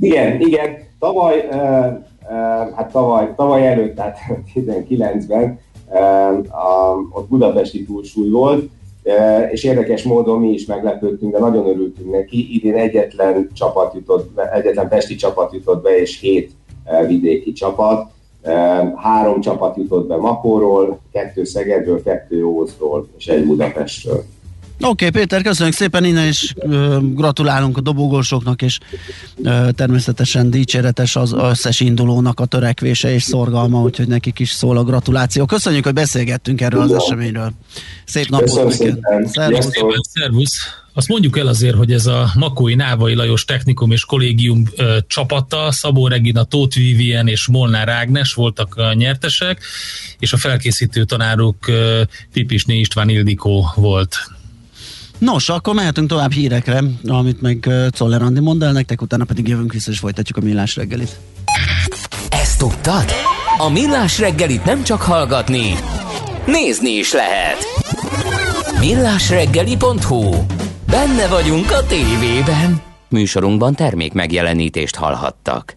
[0.00, 0.76] Igen, igen.
[0.98, 4.18] Tavaly, uh, uh, hát tavaly, tavaly előtt, tehát
[4.54, 5.98] 19-ben uh,
[6.64, 8.70] a, ott budapesti túlsúly volt,
[9.50, 12.54] és érdekes módon mi is meglepődtünk, de nagyon örültünk neki.
[12.54, 16.50] Idén egyetlen csapat jutott be, egyetlen pesti csapat jutott be, és hét
[17.06, 18.10] vidéki csapat.
[18.96, 24.24] Három csapat jutott be Makóról, kettő Szegedről, kettő Ózról, és egy Budapestről.
[24.84, 28.78] Oké, okay, Péter, köszönjük szépen innen, és uh, gratulálunk a dobogósoknak, és
[29.36, 34.84] uh, természetesen dicséretes az összes indulónak a törekvése és szorgalma, úgyhogy nekik is szól a
[34.84, 35.44] gratuláció.
[35.44, 37.52] Köszönjük, hogy beszélgettünk erről az eseményről.
[38.04, 38.98] Szép napot neked!
[39.26, 39.70] Szervusz!
[40.12, 40.82] Szervusz!
[40.94, 45.72] Azt mondjuk el azért, hogy ez a Makói Návai Lajos Technikum és Kollégium ö, csapata,
[45.72, 49.62] Szabó Regina, Tóth Vivien és Molnár Ágnes voltak a nyertesek,
[50.18, 52.02] és a felkészítő tanáruk ö,
[52.32, 54.16] Pipisné István Ildikó volt.
[55.22, 59.72] Nos, akkor mehetünk tovább hírekre, amit meg Czoller Andi mond el nektek, utána pedig jövünk
[59.72, 61.18] vissza és folytatjuk a millás reggelit.
[62.28, 63.04] Ezt tudtad?
[63.58, 65.74] A millás reggelit nem csak hallgatni,
[66.46, 67.58] nézni is lehet.
[68.78, 70.30] millásreggeli.hu
[70.86, 72.82] Benne vagyunk a tévében.
[73.08, 75.76] Műsorunkban termék megjelenítést hallhattak.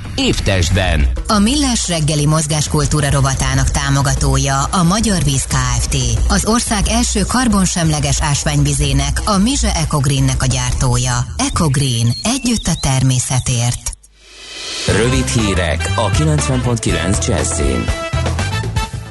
[0.25, 1.07] Évtestben.
[1.27, 5.95] A Millás reggeli mozgáskultúra rovatának támogatója a Magyar Víz Kft.
[6.27, 11.25] Az ország első karbonsemleges ásványvizének, a Mize Ecogreennek a gyártója.
[11.37, 12.13] Ecogreen.
[12.23, 13.91] Együtt a természetért.
[14.87, 17.85] Rövid hírek a 90.9 Jazzin.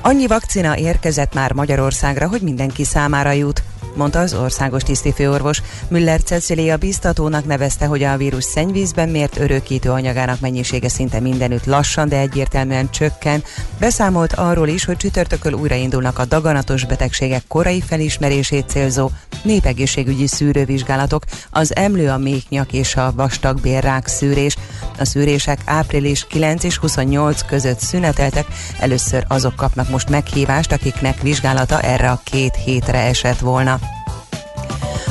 [0.03, 3.63] Annyi vakcina érkezett már Magyarországra, hogy mindenki számára jut.
[3.95, 5.63] Mondta az országos tisztifőorvos.
[5.89, 12.09] Müller Cecilia biztatónak nevezte, hogy a vírus szennyvízben mért örökítő anyagának mennyisége szinte mindenütt lassan,
[12.09, 13.43] de egyértelműen csökken.
[13.79, 19.11] Beszámolt arról is, hogy csütörtökön újraindulnak a daganatos betegségek korai felismerését célzó
[19.43, 24.57] népegészségügyi szűrővizsgálatok, az emlő, a méhnyak és a vastagbérrák szűrés.
[24.99, 28.47] A szűrések április 9 és 28 között szüneteltek,
[28.79, 33.80] először azok kapnak most meghívást, akiknek vizsgálata erre a két hétre esett volna.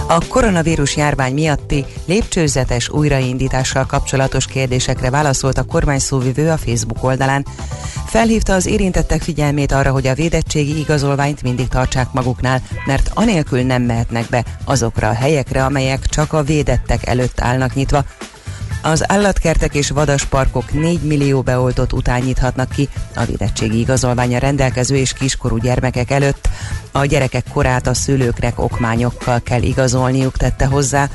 [0.07, 7.45] A koronavírus járvány miatti lépcsőzetes újraindítással kapcsolatos kérdésekre válaszolt a kormány szóvivő a Facebook oldalán.
[8.05, 13.81] Felhívta az érintettek figyelmét arra, hogy a védettségi igazolványt mindig tartsák maguknál, mert anélkül nem
[13.81, 18.05] mehetnek be azokra a helyekre, amelyek csak a védettek előtt állnak nyitva,
[18.81, 25.13] az állatkertek és vadasparkok 4 millió beoltott után nyithatnak ki a védettségi igazolványa rendelkező és
[25.13, 26.49] kiskorú gyermekek előtt.
[26.91, 31.09] A gyerekek korát a szülőknek okmányokkal kell igazolniuk, tette hozzá.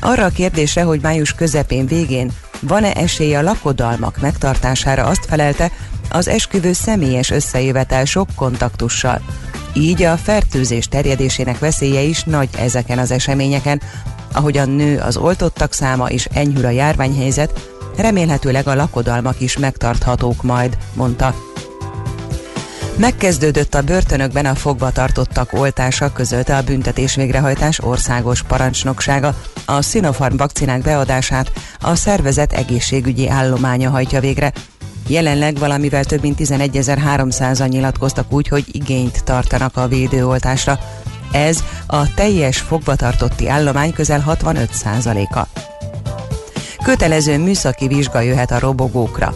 [0.00, 5.70] Arra a kérdésre, hogy május közepén végén van-e esély a lakodalmak megtartására, azt felelte,
[6.10, 9.22] az esküvő személyes összejövetel sok kontaktussal.
[9.74, 13.82] Így a fertőzés terjedésének veszélye is nagy ezeken az eseményeken,
[14.32, 20.76] ahogyan nő az oltottak száma és enyhül a járványhelyzet, remélhetőleg a lakodalmak is megtarthatók majd,
[20.94, 21.34] mondta.
[22.96, 29.34] Megkezdődött a börtönökben a fogva tartottak oltása, közölte a büntetés végrehajtás országos parancsnoksága.
[29.64, 34.52] A Sinopharm vakcinák beadását a szervezet egészségügyi állománya hajtja végre.
[35.06, 40.78] Jelenleg valamivel több mint 11.300-an nyilatkoztak úgy, hogy igényt tartanak a védőoltásra.
[41.32, 45.46] Ez a teljes fogvatartotti állomány közel 65%-a.
[46.84, 49.34] Kötelező műszaki vizsga jöhet a robogókra.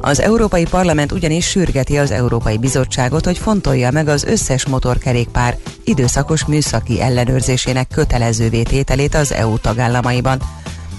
[0.00, 6.44] Az Európai Parlament ugyanis sürgeti az Európai Bizottságot, hogy fontolja meg az összes motorkerékpár időszakos
[6.44, 10.42] műszaki ellenőrzésének kötelező vétételét az EU tagállamaiban.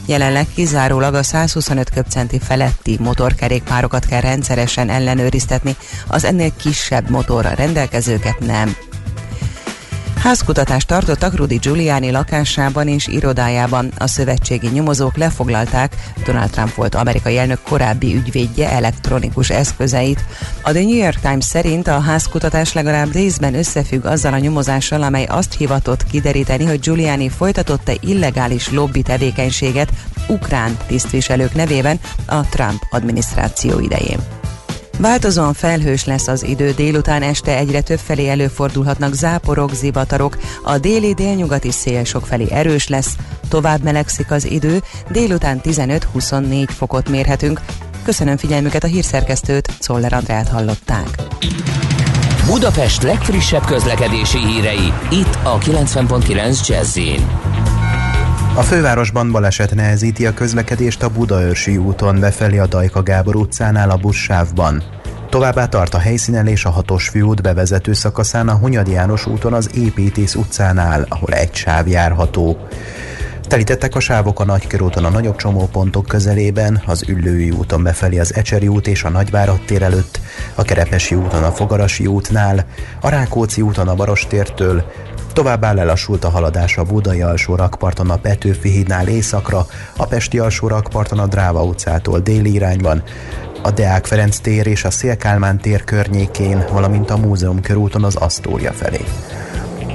[0.06, 5.76] Jelenleg kizárólag a 125 köbcenti feletti motorkerékpárokat kell rendszeresen ellenőriztetni,
[6.08, 8.76] az ennél kisebb motorra rendelkezőket nem.
[10.24, 13.92] Házkutatást tartottak Rudy Giuliani lakásában és irodájában.
[13.98, 15.96] A szövetségi nyomozók lefoglalták
[16.26, 20.26] Donald Trump volt amerikai elnök korábbi ügyvédje elektronikus eszközeit.
[20.62, 25.26] A The New York Times szerint a házkutatás legalább részben összefügg azzal a nyomozással, amely
[25.26, 29.90] azt hivatott kideríteni, hogy Giuliani folytatott-e illegális lobby tevékenységet
[30.28, 34.43] ukrán tisztviselők nevében a Trump adminisztráció idején.
[35.00, 41.14] Változóan felhős lesz az idő, délután este egyre több felé előfordulhatnak záporok, zivatarok, a déli
[41.14, 43.16] délnyugati szél sok felé erős lesz,
[43.50, 47.62] tovább melegszik az idő, délután 15-24 fokot mérhetünk.
[48.04, 51.08] Köszönöm figyelmüket a hírszerkesztőt, Czoller Andrát hallották.
[52.46, 56.98] Budapest legfrissebb közlekedési hírei, itt a 90.9 jazz
[58.56, 63.98] a fővárosban baleset nehezíti a közlekedést a Budaörsi úton befelé a Dajka Gábor utcánál a
[63.98, 64.84] buszsávban.
[65.30, 70.36] Továbbá tart a helyszínelés a hatos főút bevezető szakaszán a Hunyadi János úton az Építész
[70.36, 72.58] utcánál, ahol egy sáv járható.
[73.48, 78.68] Telítettek a sávok a Nagykörúton a nagyobb csomópontok közelében, az Üllői úton befelé az Ecseri
[78.68, 80.20] út és a Nagyvárad tér előtt,
[80.56, 82.66] a Kerepesi úton a Fogarasi útnál,
[83.02, 84.84] a Rákóczi úton a Barostértől,
[85.34, 89.66] Továbbá lelassult a haladás a Budai alsó rakparton a Petőfi hídnál északra,
[89.98, 93.04] a Pesti alsó rakparton a Dráva utcától déli irányban,
[93.64, 98.72] a Deák Ferenc tér és a Szélkálmán tér környékén, valamint a Múzeum körúton az Asztória
[98.72, 99.06] felé.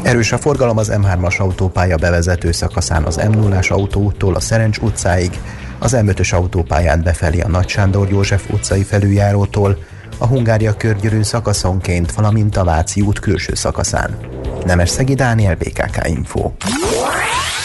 [0.02, 5.30] Erős a forgalom az M3-as autópálya bevezető szakaszán az M0-as autóúttól a Szerencs utcáig,
[5.78, 9.78] az M5-ös autópályán befelé a Nagy Sándor József utcai felüljárótól,
[10.18, 14.18] a Hungária körgyűrű szakaszonként, valamint a Váci út külső szakaszán.
[14.64, 16.50] Nemes Szegi Dániel, BKK Info.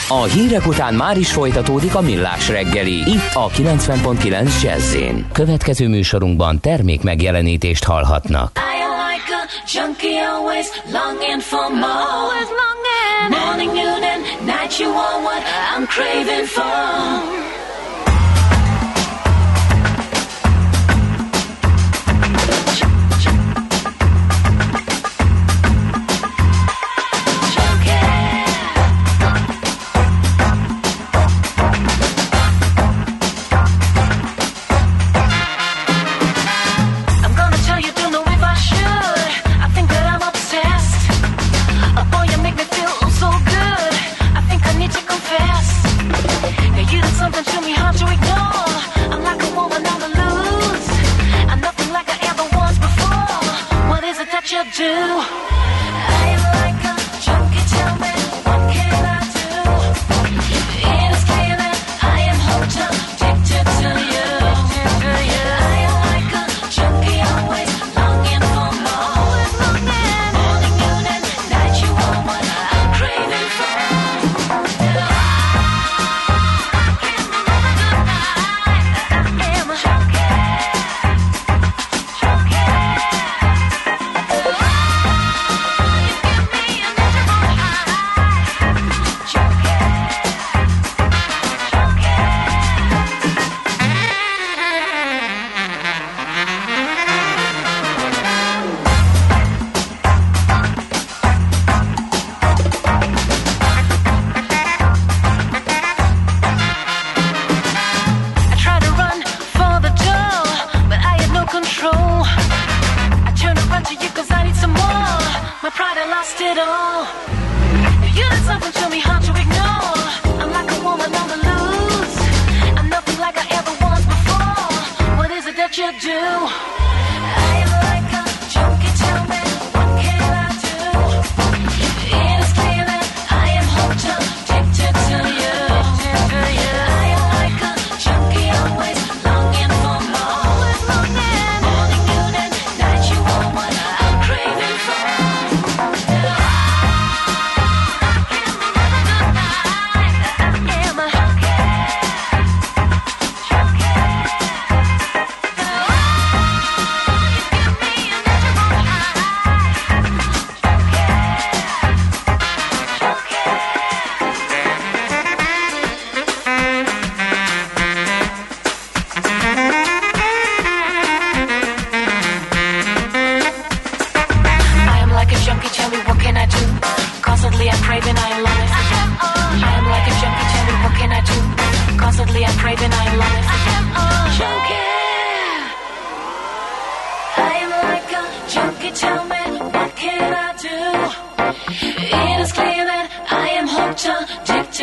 [0.07, 4.95] A hírek után már is folytatódik a millás reggeli, itt a 90.9 jazz
[5.31, 8.59] Következő műsorunkban termék megjelenítést hallhatnak.
[9.71, 11.87] junkie always longing for more.
[11.87, 13.29] Always longing.
[13.29, 15.43] Morning, noon and night you are what
[15.73, 17.52] I'm craving for.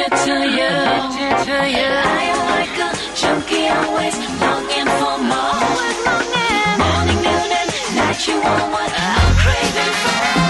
[0.06, 1.90] Addicted to you.
[1.92, 5.60] I am like a junkie, always longing for more.
[6.80, 10.49] Morning, noon, and night, you are what I'm craving for.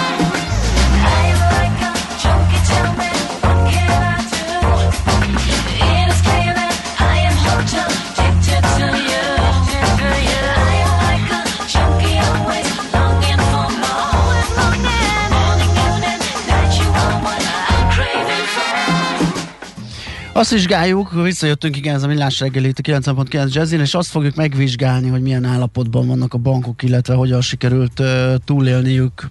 [20.41, 24.35] Azt vizsgáljuk, visszajöttünk igen, ez a millás reggeli itt a 90.9 Jazzin, és azt fogjuk
[24.35, 29.29] megvizsgálni, hogy milyen állapotban vannak a bankok, illetve hogyan sikerült uh, túlélniük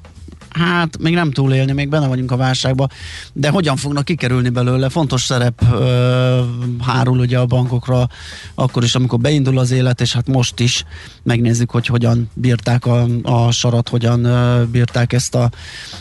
[0.51, 2.89] Hát, még nem túlélni, még benne vagyunk a válságban,
[3.33, 4.89] de hogyan fognak kikerülni belőle?
[4.89, 6.41] Fontos szerep ö,
[6.87, 8.07] hárul ugye a bankokra,
[8.55, 10.85] akkor is, amikor beindul az élet, és hát most is
[11.23, 15.51] megnézzük, hogy hogyan bírták a, a sarat, hogyan ö, bírták ezt a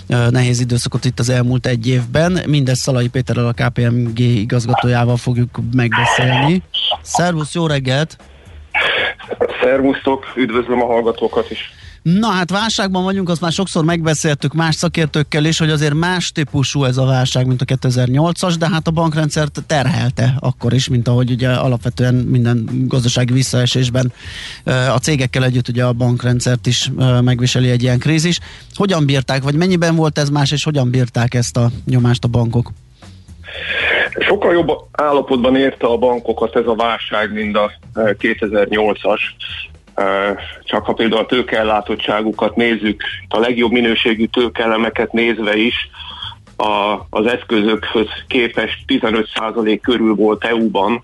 [0.08, 2.40] ö, nehéz időszakot itt az elmúlt egy évben.
[2.48, 6.64] Mindezt Szalai Péterrel, a KPMG igazgatójával fogjuk megbeszélni.
[7.02, 8.18] Szervusz, jó reggelt!
[9.62, 11.74] Szervusztok, üdvözlöm a hallgatókat is.
[12.02, 16.84] Na hát válságban vagyunk, azt már sokszor megbeszéltük más szakértőkkel is, hogy azért más típusú
[16.84, 21.32] ez a válság, mint a 2008-as, de hát a bankrendszert terhelte akkor is, mint ahogy
[21.32, 24.12] ugye alapvetően minden gazdasági visszaesésben
[24.66, 28.40] a cégekkel együtt ugye a bankrendszert is megviseli egy ilyen krízis.
[28.74, 32.72] Hogyan bírták, vagy mennyiben volt ez más, és hogyan bírták ezt a nyomást a bankok?
[34.20, 39.20] Sokkal jobb állapotban érte a bankokat ez a válság, mint a 2008-as.
[40.64, 45.90] Csak ha például a tőkeellátottságukat nézzük, a legjobb minőségű tőkeelemeket nézve is,
[46.56, 51.04] a, az eszközökhöz képest 15% körül volt EU-ban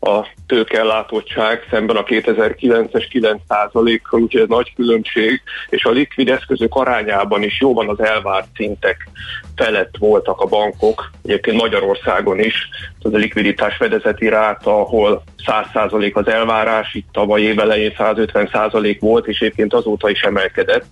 [0.00, 7.42] a tőkeellátottság, szemben a 2009-es 9%-kal, úgyhogy ez nagy különbség, és a likvid eszközök arányában
[7.42, 9.08] is jóban az elvárt szintek
[9.56, 12.68] felett voltak a bankok, egyébként Magyarországon is,
[13.02, 19.40] az a likviditás fedezeti ráta, ahol 100% az elvárás, itt tavaly évelején 150% volt, és
[19.40, 20.84] egyébként azóta is emelkedett.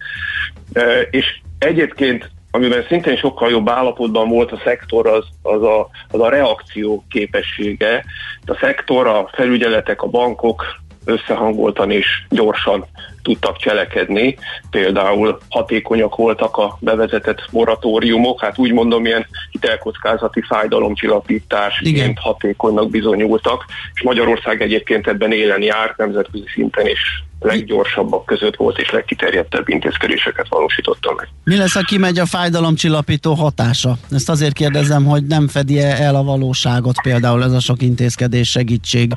[1.11, 6.29] És egyébként amiben szintén sokkal jobb állapotban volt a szektor, az, az, a, az a
[6.29, 8.05] reakció képessége.
[8.47, 10.65] A szektor, a felügyeletek, a bankok
[11.05, 12.85] összehangoltan és gyorsan
[13.23, 14.37] tudtak cselekedni.
[14.71, 23.65] Például hatékonyak voltak a bevezetett moratóriumok, hát úgy mondom, ilyen hitelkockázati fájdalomcsillapításként hatékonynak bizonyultak,
[23.95, 30.49] és Magyarország egyébként ebben élen járt nemzetközi szinten is leggyorsabbak között volt, és legkiterjedtebb intézkedéseket
[30.49, 31.29] valósította meg.
[31.45, 33.97] Mi lesz, ha kimegy a fájdalomcsillapító hatása?
[34.11, 39.13] Ezt azért kérdezem, hogy nem fedi el a valóságot például ez a sok intézkedés segítség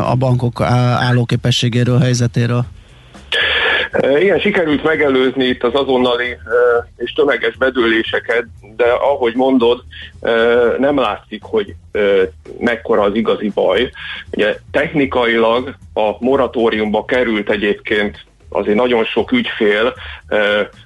[0.00, 2.64] a bankok állóképességéről, helyzetéről?
[4.18, 6.36] Igen, sikerült megelőzni itt az azonnali
[6.96, 8.44] és tömeges bedőléseket,
[8.76, 9.84] de ahogy mondod,
[10.78, 11.74] nem látszik, hogy
[12.58, 13.90] mekkora az igazi baj.
[14.30, 19.94] Ugye technikailag a moratóriumba került egyébként azért nagyon sok ügyfél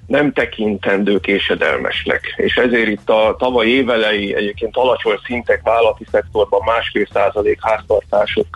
[0.06, 2.34] nem tekintendő késedelmesnek.
[2.36, 8.46] És ezért itt a tavaly évelei egyébként alacsony szintek vállalati szektorban másfél százalék háztartások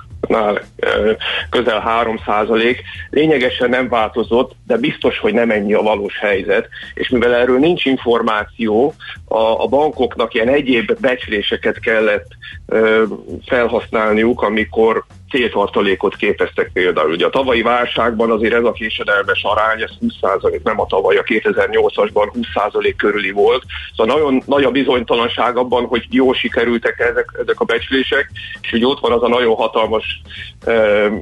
[1.51, 2.83] közel 3 százalék.
[3.11, 6.69] Lényegesen nem változott, de biztos, hogy nem ennyi a valós helyzet.
[6.95, 8.95] És mivel erről nincs információ,
[9.25, 12.27] a, a bankoknak ilyen egyéb becsléseket kellett
[12.67, 13.05] ö,
[13.47, 17.11] felhasználniuk, amikor céltartalékot képeztek például.
[17.11, 19.91] Ugye a tavalyi válságban azért ez a késedelmes arány, ez
[20.23, 23.63] 20% nem a tavaly, a 2008-asban 20% körüli volt.
[23.97, 28.31] Szóval nagyon nagy a bizonytalanság abban, hogy jól sikerültek ezek, ezek a becslések,
[28.63, 30.21] és hogy ott van az a nagyon hatalmas
[30.67, 31.13] uh,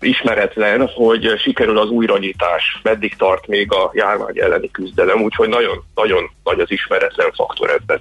[0.00, 6.30] ismeretlen, hogy sikerül az újranyitás, meddig tart még a járvány elleni küzdelem, úgyhogy nagyon, nagyon
[6.44, 8.00] nagy az ismeretlen faktor ebben.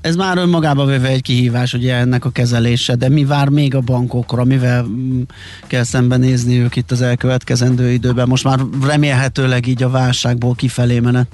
[0.00, 3.80] Ez már önmagába véve egy kihívás, ugye ennek a kezelése, de mi vár még a
[3.80, 5.20] bankokra, mivel mm,
[5.66, 8.28] kell szembenézni ők itt az elkövetkezendő időben?
[8.28, 11.26] Most már remélhetőleg így a válságból kifelé menet.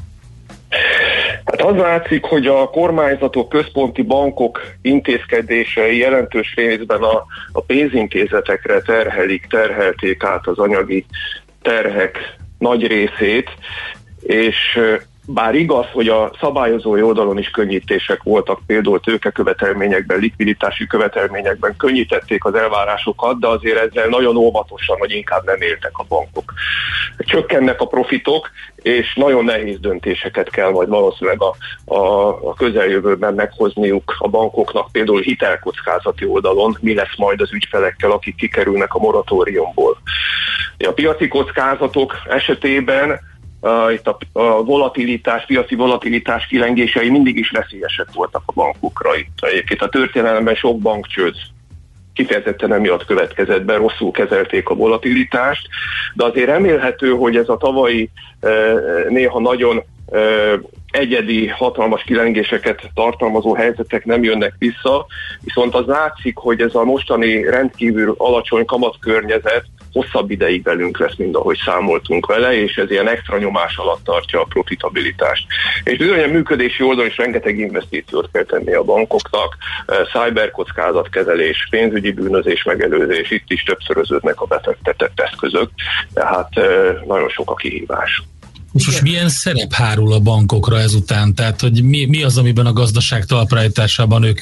[1.44, 9.47] Hát az látszik, hogy a kormányzatok, központi bankok intézkedései jelentős részben a, a pénzintézetekre terhelik,
[9.51, 11.06] terhelték át az anyagi
[11.62, 13.51] terhek nagy részét,
[14.20, 14.78] és
[15.27, 22.55] bár igaz, hogy a szabályozói oldalon is könnyítések voltak, például tőkekövetelményekben, likviditási követelményekben könnyítették az
[22.55, 26.53] elvárásokat, de azért ezzel nagyon óvatosan, vagy inkább nem éltek a bankok.
[27.19, 31.55] Csökkennek a profitok, és nagyon nehéz döntéseket kell majd valószínűleg a,
[31.94, 38.36] a, a közeljövőben meghozniuk a bankoknak, például hitelkockázati oldalon, mi lesz majd az ügyfelekkel, akik
[38.36, 39.97] kikerülnek a moratóriumból.
[40.78, 43.20] A piaci kockázatok esetében
[43.93, 49.16] itt a, a volatilitás, piaci volatilitás kilengései mindig is veszélyesek voltak a bankokra.
[49.16, 51.34] Itt egyébként a történelemben sok bankcsőd
[52.16, 55.68] kifejezetten emiatt következett be, rosszul kezelték a volatilitást,
[56.14, 58.10] de azért remélhető, hogy ez a tavalyi
[59.09, 59.84] néha nagyon
[60.90, 65.06] egyedi, hatalmas kilengéseket tartalmazó helyzetek nem jönnek vissza,
[65.40, 69.64] viszont az látszik, hogy ez a mostani rendkívül alacsony kamatkörnyezet
[69.97, 74.40] hosszabb ideig velünk lesz, mint ahogy számoltunk vele, és ez ilyen extra nyomás alatt tartja
[74.40, 75.47] a profitabilitást.
[75.85, 79.56] És bizony a működési oldalon is rengeteg investíciót kell tenni a bankoknak,
[79.86, 85.70] eh, cyberkockázatkezelés, pénzügyi bűnözés megelőzés, itt is többszöröződnek a befektetett eszközök,
[86.14, 88.23] tehát eh, nagyon sok a kihívás.
[88.73, 91.35] Most, most milyen szerep hárul a bankokra ezután?
[91.35, 94.40] Tehát, hogy mi, mi az, amiben a gazdaság talpraállításában ők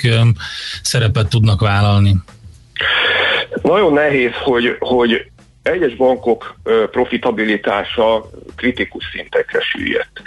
[0.82, 2.16] szerepet tudnak vállalni?
[3.62, 5.26] Nagyon nehéz, hogy, hogy
[5.64, 6.54] egyes bankok
[6.90, 10.22] profitabilitása kritikus szintekre süllyedt.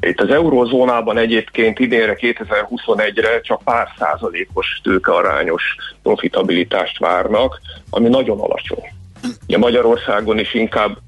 [0.00, 5.62] Itt az eurozónában egyébként idénre 2021-re csak pár százalékos tőkearányos
[6.02, 7.60] profitabilitást várnak,
[7.90, 8.92] ami nagyon alacsony.
[9.46, 10.98] Ugye Magyarországon is inkább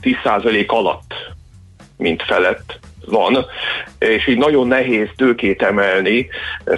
[0.00, 1.14] 10 százalék alatt,
[2.02, 3.46] mint felett van,
[3.98, 6.28] és így nagyon nehéz tőkét emelni,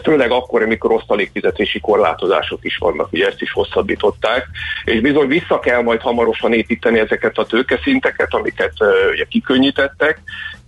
[0.03, 4.47] főleg akkor, amikor osztalékfizetési korlátozások is vannak, ugye ezt is hosszabbították,
[4.85, 8.73] és bizony vissza kell majd hamarosan építeni ezeket a tőkeszinteket, amiket
[9.13, 10.21] ugye kikönnyítettek,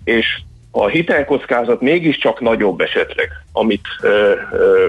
[0.05, 4.87] és a hitelkockázat mégiscsak nagyobb esetleg, amit ö, ö,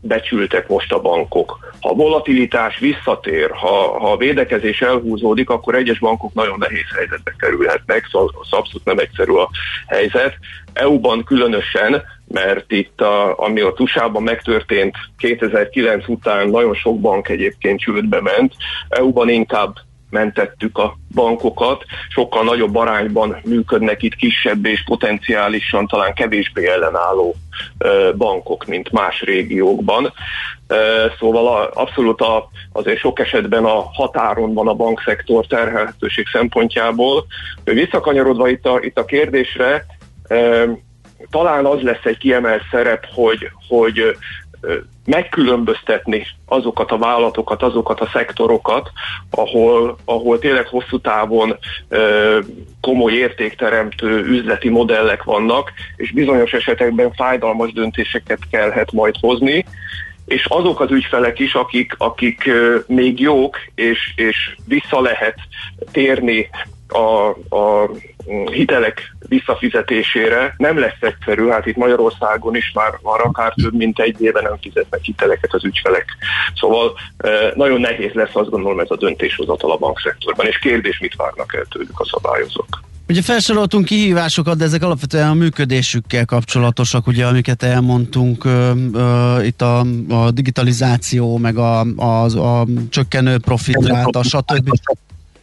[0.00, 1.74] becsültek most a bankok.
[1.80, 8.08] Ha volatilitás visszatér, ha, ha a védekezés elhúzódik, akkor egyes bankok nagyon nehéz helyzetbe kerülhetnek,
[8.10, 9.50] szóval az abszolút nem egyszerű a
[9.86, 10.34] helyzet.
[10.72, 17.80] EU-ban különösen, mert itt, a, ami a USA-ban megtörtént 2009 után nagyon sok bank egyébként
[17.80, 18.54] csődbe ment,
[18.88, 19.74] EU-ban inkább
[20.10, 27.34] mentettük a bankokat, sokkal nagyobb arányban működnek itt kisebb és potenciálisan talán kevésbé ellenálló
[28.16, 30.12] bankok, mint más régiókban.
[31.18, 37.26] Szóval abszolút a, azért sok esetben a határon van a bankszektor terhelhetőség szempontjából.
[37.64, 39.86] Visszakanyarodva itt a, itt a kérdésre,
[41.30, 44.16] talán az lesz egy kiemelt szerep, hogy, hogy
[45.10, 48.90] megkülönböztetni azokat a vállalatokat, azokat a szektorokat,
[49.30, 51.58] ahol, ahol tényleg hosszú távon
[51.88, 52.38] ö,
[52.80, 59.64] komoly értékteremtő üzleti modellek vannak, és bizonyos esetekben fájdalmas döntéseket kellhet majd hozni,
[60.26, 62.50] és azok az ügyfelek is, akik, akik
[62.86, 65.34] még jók, és, és vissza lehet
[65.92, 66.48] térni
[66.92, 67.90] a, a
[68.50, 74.20] hitelek visszafizetésére nem lesz egyszerű, hát itt Magyarországon is már, már akár több mint egy
[74.20, 76.06] éve nem fizetnek hiteleket az ügyfelek.
[76.54, 76.92] Szóval
[77.54, 81.64] nagyon nehéz lesz azt gondolom ez a döntéshozatal a bankszektorban, és kérdés, mit várnak el
[81.70, 82.80] tőlük a szabályozók.
[83.08, 89.62] Ugye felsoroltunk kihívásokat, de ezek alapvetően a működésükkel kapcsolatosak, ugye, amiket elmondtunk, ö, ö, itt
[89.62, 94.70] a, a digitalizáció, meg a, a, a csökkenő profitráta, stb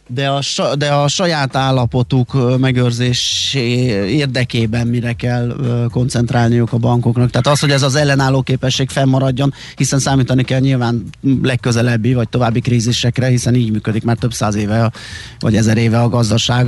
[0.08, 0.40] de a,
[0.76, 3.68] de a saját állapotuk megőrzésé
[4.16, 5.56] érdekében mire kell
[5.90, 7.30] koncentrálniuk a bankoknak.
[7.30, 11.02] Tehát az, hogy ez az ellenálló képesség fennmaradjon, hiszen számítani kell nyilván
[11.42, 14.90] legközelebbi vagy további krízisekre, hiszen így működik már több száz éve
[15.38, 16.66] vagy ezer éve a gazdaság,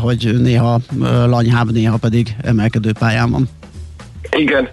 [0.00, 0.80] hogy néha
[1.26, 3.48] lanyhább, néha pedig emelkedő pályán van.
[4.36, 4.68] Igen,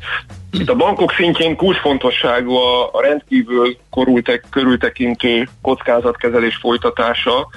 [0.51, 7.47] Itt a bankok szintjén kulcsfontosságú a, rendkívül korultek, körültekintő kockázatkezelés folytatása.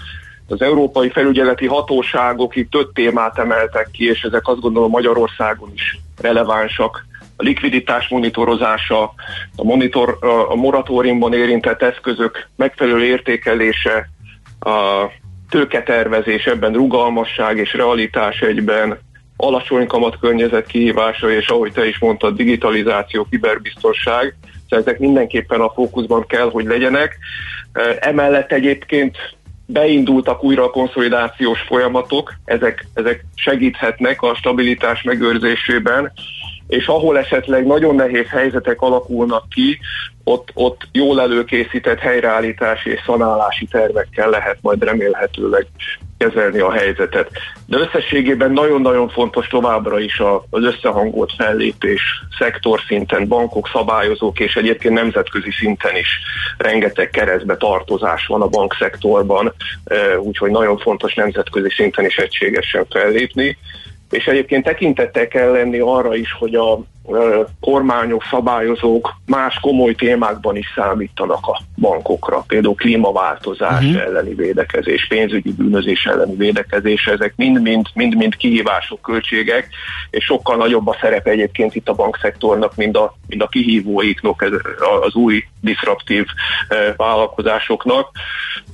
[0.48, 5.98] Az európai felügyeleti hatóságok itt több témát emeltek ki, és ezek azt gondolom Magyarországon is
[6.20, 7.06] relevánsak.
[7.36, 9.02] A likviditás monitorozása,
[9.56, 14.08] a, monitor, a moratóriumban érintett eszközök megfelelő értékelése,
[14.60, 15.06] a
[15.50, 18.98] tőketervezés, ebben rugalmasság és realitás egyben,
[19.36, 24.34] alacsony kamat környezet kihívása, és ahogy te is mondtad, digitalizáció, kiberbiztonság,
[24.68, 27.18] szóval ezek mindenképpen a fókuszban kell, hogy legyenek.
[28.00, 29.16] Emellett egyébként
[29.72, 36.12] beindultak újra a konszolidációs folyamatok, ezek, ezek segíthetnek a stabilitás megőrzésében,
[36.66, 39.78] és ahol esetleg nagyon nehéz helyzetek alakulnak ki,
[40.24, 45.66] ott, ott jól előkészített helyreállítási és szanálási tervekkel lehet majd remélhetőleg
[46.18, 47.30] kezelni a helyzetet.
[47.66, 50.20] De összességében nagyon-nagyon fontos továbbra is
[50.50, 52.02] az összehangolt fellépés
[52.38, 56.08] szektor szinten, bankok, szabályozók és egyébként nemzetközi szinten is
[56.56, 59.52] rengeteg keresztbe tartozás van a bankszektorban,
[60.18, 63.58] úgyhogy nagyon fontos nemzetközi szinten is egységesen fellépni
[64.12, 66.80] és egyébként tekintettel kell lenni arra is, hogy a
[67.60, 74.02] kormányok, szabályozók más komoly témákban is számítanak a bankokra, például klímaváltozás uh-huh.
[74.02, 79.68] elleni védekezés, pénzügyi bűnözés elleni védekezés, ezek mind-mind, mind-mind kihívások, költségek,
[80.10, 84.44] és sokkal nagyobb a szerep egyébként itt a bankszektornak, mint a, mint a kihívóiknak,
[85.02, 86.24] az új diszraptív
[86.96, 88.10] vállalkozásoknak.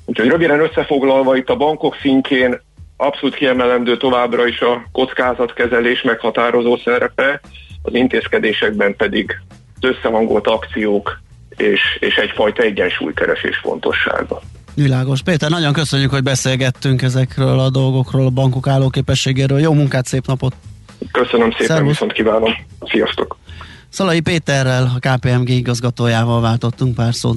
[0.04, 2.60] Úgyhogy röviden összefoglalva itt a bankok szintjén
[3.00, 7.40] abszolút kiemelendő továbbra is a kockázatkezelés meghatározó szerepe,
[7.82, 9.40] az intézkedésekben pedig
[9.80, 11.20] az összehangolt akciók
[11.56, 14.40] és, és egyfajta egyensúlykeresés fontossága.
[14.74, 15.22] Világos.
[15.22, 19.58] Péter, nagyon köszönjük, hogy beszélgettünk ezekről a dolgokról, a bankok állóképességéről.
[19.58, 20.54] Jó munkát, szép napot!
[21.12, 21.88] Köszönöm szépen, Szervusz.
[21.88, 22.52] viszont kívánom.
[22.80, 23.36] Sziasztok!
[23.88, 27.36] Szalai Péterrel, a KPMG igazgatójával váltottunk pár szót.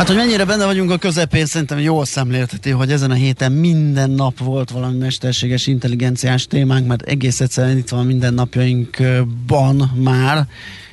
[0.00, 4.10] Hát, hogy mennyire benne vagyunk a közepén, szerintem jól szemlélteti, hogy ezen a héten minden
[4.10, 10.46] nap volt valami mesterséges intelligenciás témánk, mert egész egyszerűen itt van minden napjainkban már,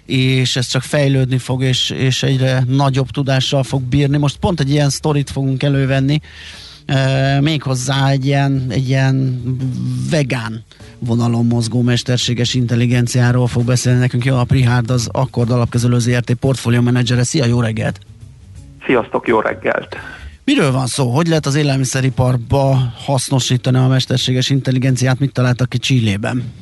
[0.06, 4.18] és ez csak fejlődni fog, és, és egyre nagyobb tudással fog bírni.
[4.18, 6.22] Most pont egy ilyen sztorit fogunk elővenni,
[6.86, 9.42] e, méghozzá egy ilyen, egy ilyen
[10.10, 10.64] vegán
[11.00, 14.26] vonalon mozgó mesterséges intelligenciáról fog beszélni nekünk.
[14.26, 17.24] Jó, a Prihárd az Akkord alapkezelő ZRT portfólió menedzsere.
[17.24, 18.00] Szia, jó reggelt!
[18.88, 19.98] Sziasztok, jó reggelt!
[20.44, 21.10] Miről van szó?
[21.10, 25.20] Hogy lehet az élelmiszeriparba hasznosítani a mesterséges intelligenciát?
[25.20, 26.54] Mit találtak ki Csillében?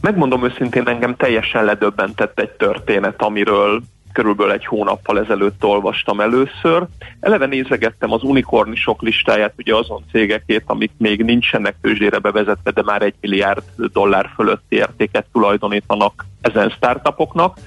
[0.00, 3.82] Megmondom őszintén, engem teljesen ledöbbentett egy történet, amiről
[4.12, 6.86] körülbelül egy hónappal ezelőtt olvastam először.
[7.20, 13.02] Eleve nézegettem az unikornisok listáját, ugye azon cégekét, amik még nincsenek tőzsdére bevezetve, de már
[13.02, 13.62] egy milliárd
[13.92, 17.58] dollár fölötti értéket tulajdonítanak ezen startupoknak,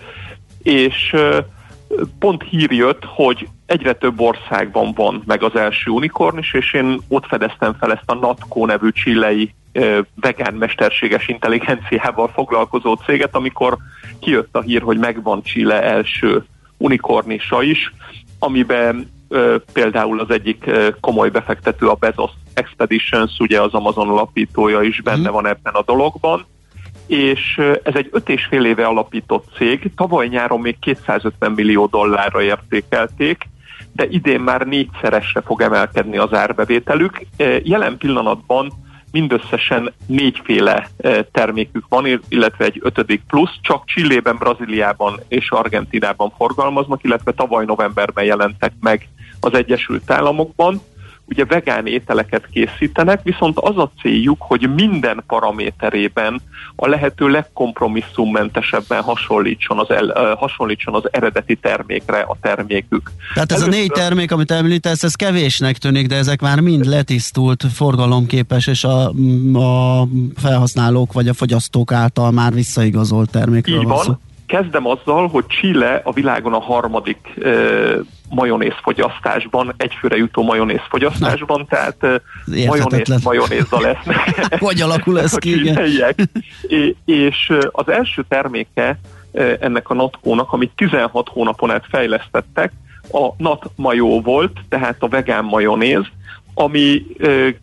[0.64, 1.16] és
[2.20, 7.26] pont hír jött, hogy egyre több országban van meg az első unikornis, és én ott
[7.26, 9.54] fedeztem fel ezt a Natco nevű csillei
[10.16, 13.78] vegán mesterséges intelligenciával foglalkozó céget, amikor
[14.20, 16.46] kijött a hír, hogy megvan Chile első
[16.78, 17.94] unikornisa is,
[18.40, 19.12] amiben
[19.74, 25.34] például az egyik komoly befektető, a Bezos Expeditions, ugye az Amazon alapítója is benne mhm.
[25.34, 26.46] van ebben a dologban,
[27.08, 32.42] és ez egy öt és fél éve alapított cég, tavaly nyáron még 250 millió dollárra
[32.42, 33.48] értékelték,
[33.92, 37.26] de idén már négyszeresre fog emelkedni az árbevételük.
[37.64, 38.74] Jelen pillanatban
[39.12, 40.88] mindösszesen négyféle
[41.32, 48.26] termékük van, illetve egy ötödik plusz, csak Csillében, Brazíliában és Argentinában forgalmaznak, illetve tavaly novemberben
[48.26, 49.08] jelentek meg
[49.40, 50.82] az Egyesült Államokban
[51.26, 56.42] ugye vegán ételeket készítenek, viszont az a céljuk, hogy minden paraméterében
[56.76, 63.12] a lehető legkompromisszummentesebben hasonlítson az, el, hasonlítson az eredeti termékre a termékük.
[63.34, 63.80] Tehát ez Először...
[63.80, 68.84] a négy termék, amit említesz, ez kevésnek tűnik, de ezek már mind letisztult, forgalomképes, és
[68.84, 69.08] a,
[69.54, 74.06] a felhasználók vagy a fogyasztók által már visszaigazolt termékről Így van.
[74.06, 74.20] van
[74.54, 77.50] Kezdem azzal, hogy Chile a világon a harmadik e,
[78.30, 82.22] majonéz fogyasztásban, egyfőre jutó majonéz fogyasztásban, Na, tehát
[82.66, 84.46] majonéz, majonézzal lesznek.
[84.60, 85.72] hogy alakul ez ki?
[86.68, 89.00] és, és az első terméke
[89.60, 92.72] ennek a natkónak, amit 16 hónapon át fejlesztettek,
[93.12, 96.04] a nat majó volt, tehát a vegán majonéz,
[96.54, 97.06] ami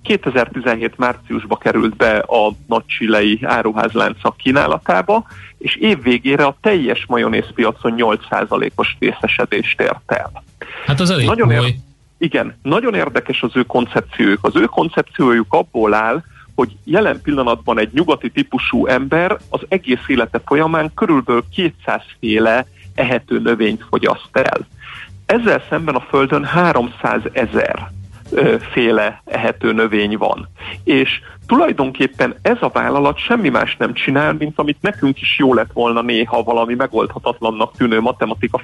[0.03, 5.27] 2017 márciusba került be a nagy csilei áruházláncak kínálatába,
[5.59, 10.43] és év végére a teljes majonézpiacon 8%-os részesedést ért el.
[10.87, 11.75] Hát az elég nagyon ér-
[12.19, 14.39] Igen, nagyon érdekes az ő koncepciójuk.
[14.43, 16.23] Az ő koncepciójuk abból áll,
[16.55, 23.39] hogy jelen pillanatban egy nyugati típusú ember az egész élete folyamán körülbelül 200 féle ehető
[23.39, 24.67] növényt fogyaszt el.
[25.27, 27.91] Ezzel szemben a Földön 300 ezer
[28.73, 30.49] féle ehető növény van.
[30.85, 35.73] És tulajdonképpen ez a vállalat semmi más nem csinál, mint amit nekünk is jó lett
[35.73, 38.59] volna néha valami megoldhatatlannak tűnő matematika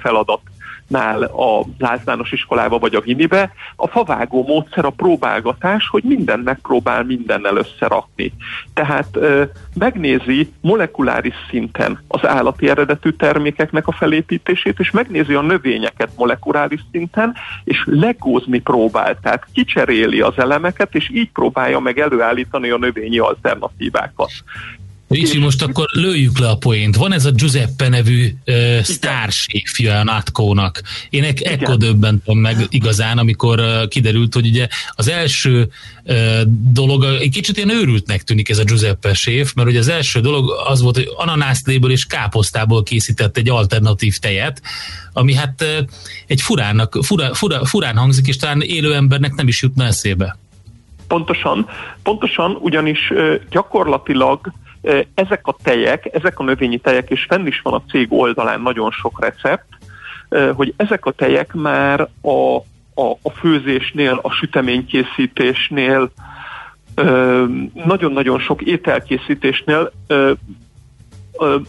[0.87, 3.51] feladatnál a általános iskolába vagy a gimibe.
[3.75, 8.33] A favágó módszer a próbálgatás, hogy minden megpróbál mindennel összerakni.
[8.73, 9.43] Tehát ö,
[9.73, 17.35] megnézi molekuláris szinten az állati eredetű termékeknek a felépítését, és megnézi a növényeket molekuláris szinten,
[17.63, 24.31] és legózni próbál, tehát kicseréli az elemeket, és így próbálja meg előállítani a növényi alternatívákat.
[25.09, 26.95] Ricsi, most akkor lőjük le a poént.
[26.95, 30.81] Van ez a Giuseppe nevű uh, sztárséfja a Natkónak.
[31.09, 35.69] Én ek- ekkor döbbentem meg igazán, amikor uh, kiderült, hogy ugye az első
[36.03, 36.41] uh,
[36.73, 40.51] dolog, egy kicsit ilyen őrültnek tűnik ez a Giuseppe séf, mert ugye az első dolog
[40.67, 44.61] az volt, hogy ananászléből és káposztából készített egy alternatív tejet,
[45.13, 45.87] ami hát uh,
[46.27, 50.37] egy furának, fura, fura, furán hangzik, és talán élő embernek nem is jutna eszébe.
[51.07, 51.69] Pontosan,
[52.03, 53.13] pontosan ugyanis
[53.49, 54.51] gyakorlatilag
[55.13, 58.91] ezek a tejek, ezek a növényi tejek, és fenn is van a cég oldalán nagyon
[58.91, 59.65] sok recept,
[60.55, 62.55] hogy ezek a tejek már a,
[63.01, 66.11] a, a főzésnél, a süteménykészítésnél,
[67.73, 69.91] nagyon-nagyon sok ételkészítésnél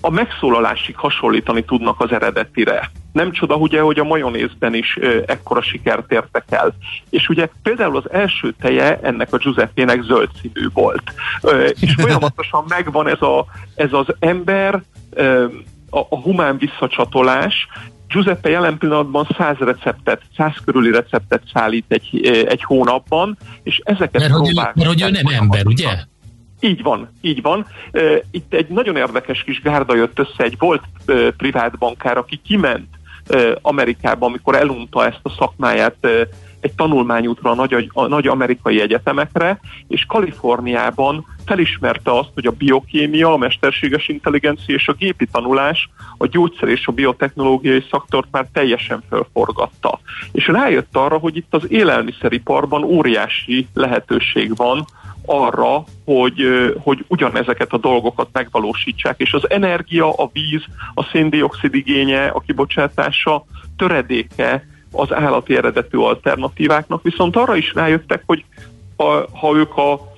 [0.00, 2.90] a megszólalásig hasonlítani tudnak az eredetire.
[3.12, 6.74] Nem csoda ugye, hogy a majonézben is ekkora sikert értek el.
[7.10, 11.02] És ugye például az első teje ennek a Giuseppének zöld színű volt.
[11.80, 14.82] És folyamatosan megvan ez, a, ez az ember,
[15.90, 17.68] a, a humán visszacsatolás,
[18.08, 24.32] Giuseppe jelen pillanatban 100 receptet, 100 körüli receptet szállít egy, egy hónapban, és ezeket mert
[24.32, 24.74] próbálják.
[24.74, 25.88] Mert hogy ő nem ember, ugye?
[26.60, 27.66] Így van, így van.
[28.30, 30.82] Itt egy nagyon érdekes kis gárda jött össze, egy volt
[31.36, 32.88] privát bankár, aki kiment
[33.62, 36.08] Amerikában, amikor elunta ezt a szakmáját
[36.60, 43.32] egy tanulmányútra a nagy, a nagy amerikai egyetemekre, és Kaliforniában felismerte azt, hogy a biokémia,
[43.32, 49.02] a mesterséges intelligencia és a gépi tanulás a gyógyszer és a biotechnológiai szaktort már teljesen
[49.08, 50.00] felforgatta.
[50.32, 54.84] És rájött arra, hogy itt az élelmiszeriparban óriási lehetőség van
[55.28, 56.42] arra, hogy,
[56.82, 60.64] hogy ugyanezeket a dolgokat megvalósítsák, és az energia, a víz,
[60.94, 63.44] a széndiokszid igénye, a kibocsátása
[63.76, 68.44] töredéke az állati eredetű alternatíváknak, viszont arra is rájöttek, hogy
[68.96, 69.04] a,
[69.38, 70.16] ha ők a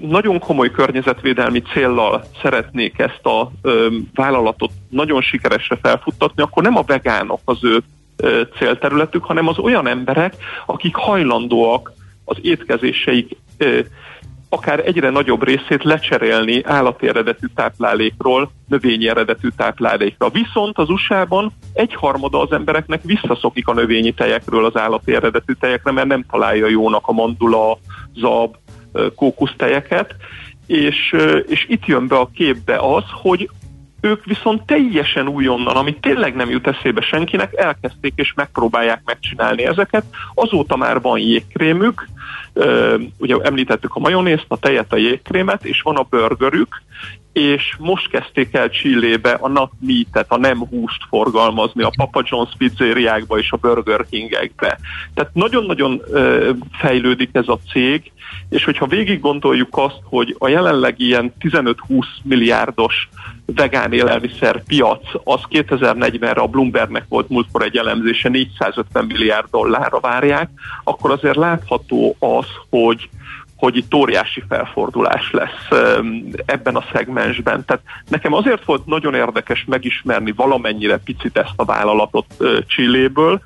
[0.00, 3.50] nagyon komoly környezetvédelmi céllal szeretnék ezt a
[4.14, 7.82] vállalatot nagyon sikeresre felfuttatni, akkor nem a vegánok az ő
[8.58, 10.34] célterületük, hanem az olyan emberek,
[10.66, 11.92] akik hajlandóak
[12.24, 13.36] az étkezéseik
[14.54, 20.28] akár egyre nagyobb részét lecserélni állati eredetű táplálékról növényi eredetű táplálékra.
[20.28, 26.06] Viszont az USA-ban egyharmada az embereknek visszaszokik a növényi tejekről az állati eredetű tejekre, mert
[26.06, 27.78] nem találja jónak a mandula,
[28.14, 28.56] zab,
[29.14, 30.14] kókusztejeket,
[30.66, 31.14] és,
[31.46, 33.50] és itt jön be a képbe az, hogy
[34.00, 40.04] ők viszont teljesen újonnan, amit tényleg nem jut eszébe senkinek, elkezdték és megpróbálják megcsinálni ezeket.
[40.34, 42.08] Azóta már van jégkrémük,
[43.18, 46.82] ugye említettük a majonézt, a tejet, a jégkrémet, és van a burgerük,
[47.32, 52.52] és most kezdték el Csillébe a not meat a nem húst forgalmazni a Papa John's
[52.58, 54.78] pizzériákba és a Burger King-ekbe.
[55.14, 56.02] Tehát nagyon-nagyon
[56.72, 58.12] fejlődik ez a cég,
[58.48, 61.74] és hogyha végig gondoljuk azt, hogy a jelenleg ilyen 15-20
[62.22, 63.08] milliárdos
[63.46, 70.50] vegán élelmiszer piac, az 2040-re a Bloombergnek volt múltkor egy elemzése, 450 milliárd dollárra várják,
[70.84, 73.08] akkor azért látható az, hogy
[73.56, 75.80] hogy itt óriási felfordulás lesz
[76.46, 77.64] ebben a szegmensben.
[77.64, 82.26] Tehát nekem azért volt nagyon érdekes megismerni valamennyire picit ezt a vállalatot
[82.66, 83.40] Csilléből,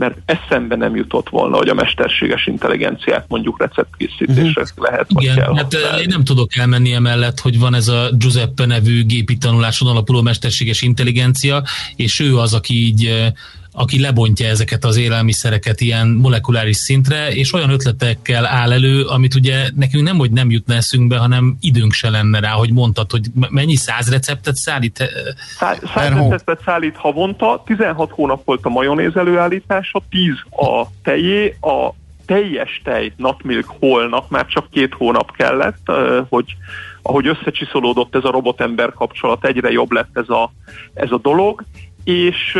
[0.00, 4.84] mert eszembe nem jutott volna, hogy a mesterséges intelligenciát mondjuk receptkészítésre uh-huh.
[4.84, 8.66] lehet, vagy Igen, kell hát én nem tudok elmenni emellett, hogy van ez a Giuseppe
[8.66, 11.62] nevű gépi tanuláson alapuló mesterséges intelligencia,
[11.96, 13.32] és ő az, aki így
[13.72, 19.70] aki lebontja ezeket az élelmiszereket ilyen molekuláris szintre, és olyan ötletekkel áll elő, amit ugye
[19.74, 23.76] nekünk nem, hogy nem jutna eszünkbe, hanem időnk se lenne rá, hogy mondtad, hogy mennyi
[23.76, 25.10] száz receptet szállít?
[25.58, 31.90] Száz, száz receptet szállít havonta, 16 hónap volt a majonéz előállítása, 10 a tejé, a
[32.26, 35.92] teljes tej Nutmilk holnak már csak két hónap kellett,
[36.28, 36.56] hogy
[37.02, 40.52] ahogy összecsiszolódott ez a robotember kapcsolat, egyre jobb lett ez a,
[40.94, 41.64] ez a dolog,
[42.04, 42.58] és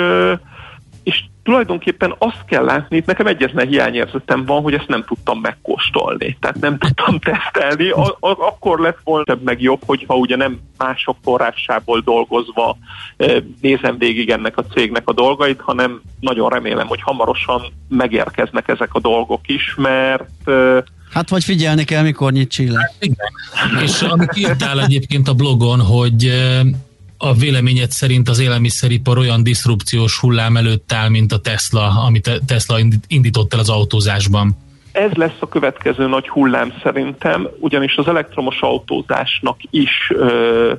[1.02, 6.36] és tulajdonképpen azt kell látni, itt nekem egyetlen hiányérzetem van, hogy ezt nem tudtam megkóstolni.
[6.40, 7.90] Tehát nem tudtam tesztelni.
[7.90, 12.76] A, a, akkor lett volna meg jobb, hogyha ugye nem mások forrásából dolgozva
[13.16, 18.94] e, nézem végig ennek a cégnek a dolgait, hanem nagyon remélem, hogy hamarosan megérkeznek ezek
[18.94, 22.92] a dolgok is, mert e, Hát vagy figyelni kell, mikor nyit Csille.
[23.82, 26.62] És amit írtál egyébként a blogon, hogy e,
[27.22, 32.78] a véleményed szerint az élelmiszeripar olyan diszrupciós hullám előtt áll, mint a Tesla, amit Tesla
[33.06, 34.56] indított el az autózásban?
[34.92, 40.72] Ez lesz a következő nagy hullám szerintem, ugyanis az elektromos autózásnak is ö,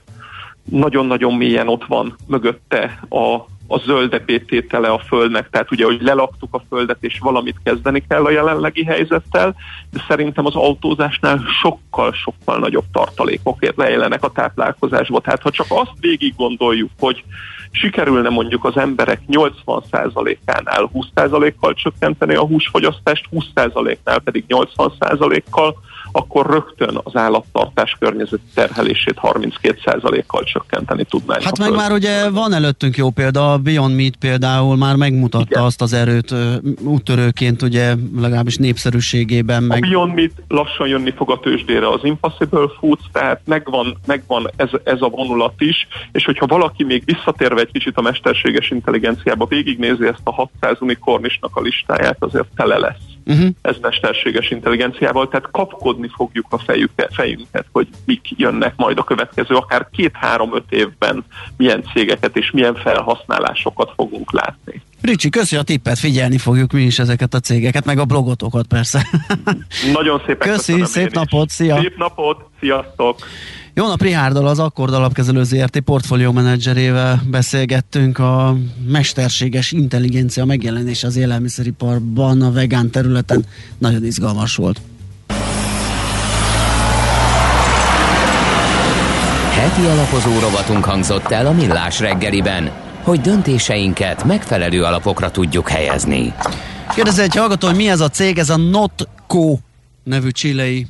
[0.64, 6.64] nagyon-nagyon mélyen ott van mögötte a a zöldepététele a földnek, tehát ugye, hogy lelaktuk a
[6.70, 9.56] földet, és valamit kezdeni kell a jelenlegi helyzettel,
[9.92, 15.20] de szerintem az autózásnál sokkal-sokkal nagyobb tartalékok lejelenek a táplálkozásba.
[15.20, 17.24] Tehát ha csak azt végig gondoljuk, hogy
[17.72, 25.76] sikerülne mondjuk az emberek 80%-ánál 20%-kal csökkenteni a húsfogyasztást, 20%-nál pedig 80%-kal,
[26.12, 31.42] akkor rögtön az állattartás környezeti terhelését 32%-kal csökkenteni tudnánk.
[31.42, 35.64] Hát meg már ugye van előttünk jó példa, a Beyond Meat például már megmutatta Igen.
[35.64, 36.36] azt az erőt
[36.84, 39.64] úttörőként, ugye legalábbis népszerűségében.
[39.64, 39.84] Meg...
[39.84, 44.70] A Beyond Meat lassan jönni fog a tőzsdére az Impossible Foods, tehát megvan, megvan ez,
[44.84, 50.06] ez a vonulat is, és hogyha valaki még visszatérve egy kicsit a mesterséges intelligenciába végignézi
[50.06, 53.50] ezt a 600 unikornisnak a listáját, azért tele lesz uh-huh.
[53.62, 59.56] ez mesterséges intelligenciával, tehát kapkodni fogjuk a fejüket, fejünket, hogy mik jönnek majd a következő,
[59.56, 61.26] akár két-három-öt évben
[61.58, 64.82] milyen cégeket és milyen felhasználásokat fogunk látni.
[65.02, 69.08] Ricsi, köszi a tippet, figyelni fogjuk mi is ezeket a cégeket, meg a blogotokat persze.
[69.94, 71.80] Nagyon szépen köszi, szép napot, szia!
[71.80, 73.18] Szép napot, sziasztok!
[73.74, 78.58] Jó nap, Rihárdal, az Akkord alapkezelő ZRT portfólió menedzserével beszélgettünk a
[78.88, 83.46] mesterséges intelligencia megjelenés az élelmiszeriparban, a vegán területen.
[83.78, 84.82] Nagyon izgalmas volt.
[89.52, 92.72] Heti alapozó rovatunk hangzott el a Millás reggeliben.
[93.04, 96.34] hogy döntéseinket megfelelő alapokra tudjuk helyezni.
[96.96, 99.58] Kérdezi egy hallgató, hogy mi ez a cég, ez a Notco
[100.04, 100.88] nevű csilei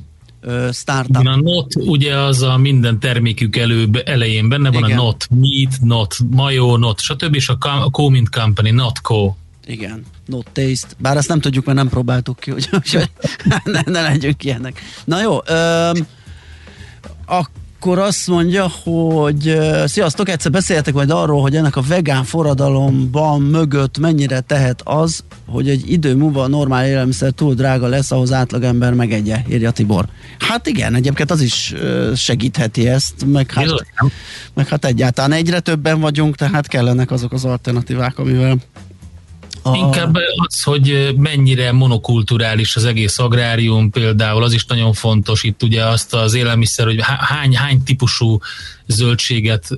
[0.70, 1.20] startup.
[1.20, 4.98] Igen, a not ugye az a minden termékük előbb, elején benne van Igen.
[4.98, 7.34] a not meat, not mayo, not stb.
[7.34, 9.34] és a com- co mint company, not co.
[9.66, 10.88] Igen, not taste.
[10.98, 13.10] Bár ezt nem tudjuk, mert nem próbáltuk ki, úgyhogy
[13.64, 14.80] ne, ne legyünk ilyenek.
[15.04, 16.06] Na jó, öm,
[17.26, 23.98] akkor azt mondja, hogy sziasztok, egyszer beszéltek majd arról, hogy ennek a vegán forradalomban mögött
[23.98, 28.94] mennyire tehet az, hogy egy idő múlva a normál élelmiszer túl drága lesz, ahhoz átlagember
[28.94, 30.08] megegye, írja Tibor.
[30.38, 31.74] Hát igen, egyébként az is
[32.16, 33.86] segítheti ezt, meg hát,
[34.54, 38.56] meg hát egyáltalán egyre többen vagyunk, tehát kellenek azok az alternatívák, amivel
[39.62, 39.76] A...
[39.76, 40.14] Inkább
[40.46, 45.42] az, hogy mennyire monokulturális az egész agrárium például, az is nagyon fontos.
[45.42, 48.38] Itt ugye azt az élelmiszer, hogy há- hány, hány típusú
[48.86, 49.68] zöldséget,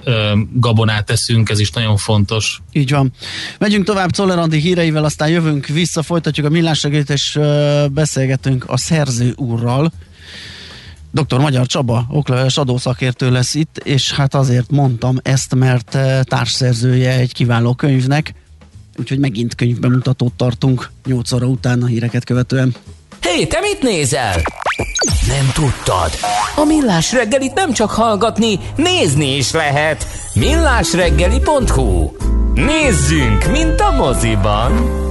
[0.52, 2.60] gabonát eszünk, ez is nagyon fontos.
[2.72, 3.12] Így van.
[3.58, 7.38] Megyünk tovább Czollerandi híreivel, aztán jövünk vissza, folytatjuk a millásregét, és
[7.90, 9.92] beszélgetünk a szerző úrral.
[11.10, 11.38] Dr.
[11.38, 17.74] Magyar Csaba, okleveles adószakértő lesz itt, és hát azért mondtam ezt, mert társszerzője egy kiváló
[17.74, 18.34] könyvnek,
[18.98, 22.74] úgyhogy megint könyvbemutatót tartunk 8 óra után a híreket követően.
[23.20, 24.42] Hé, te mit nézel?
[25.26, 26.10] Nem tudtad?
[26.56, 30.06] A Millás reggelit nem csak hallgatni, nézni is lehet.
[30.34, 32.10] millásreggeli.hu
[32.54, 35.02] Nézzünk, mint a moziban!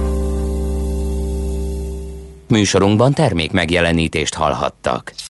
[2.48, 5.14] Műsorunkban termék megjelenítést hallhattak.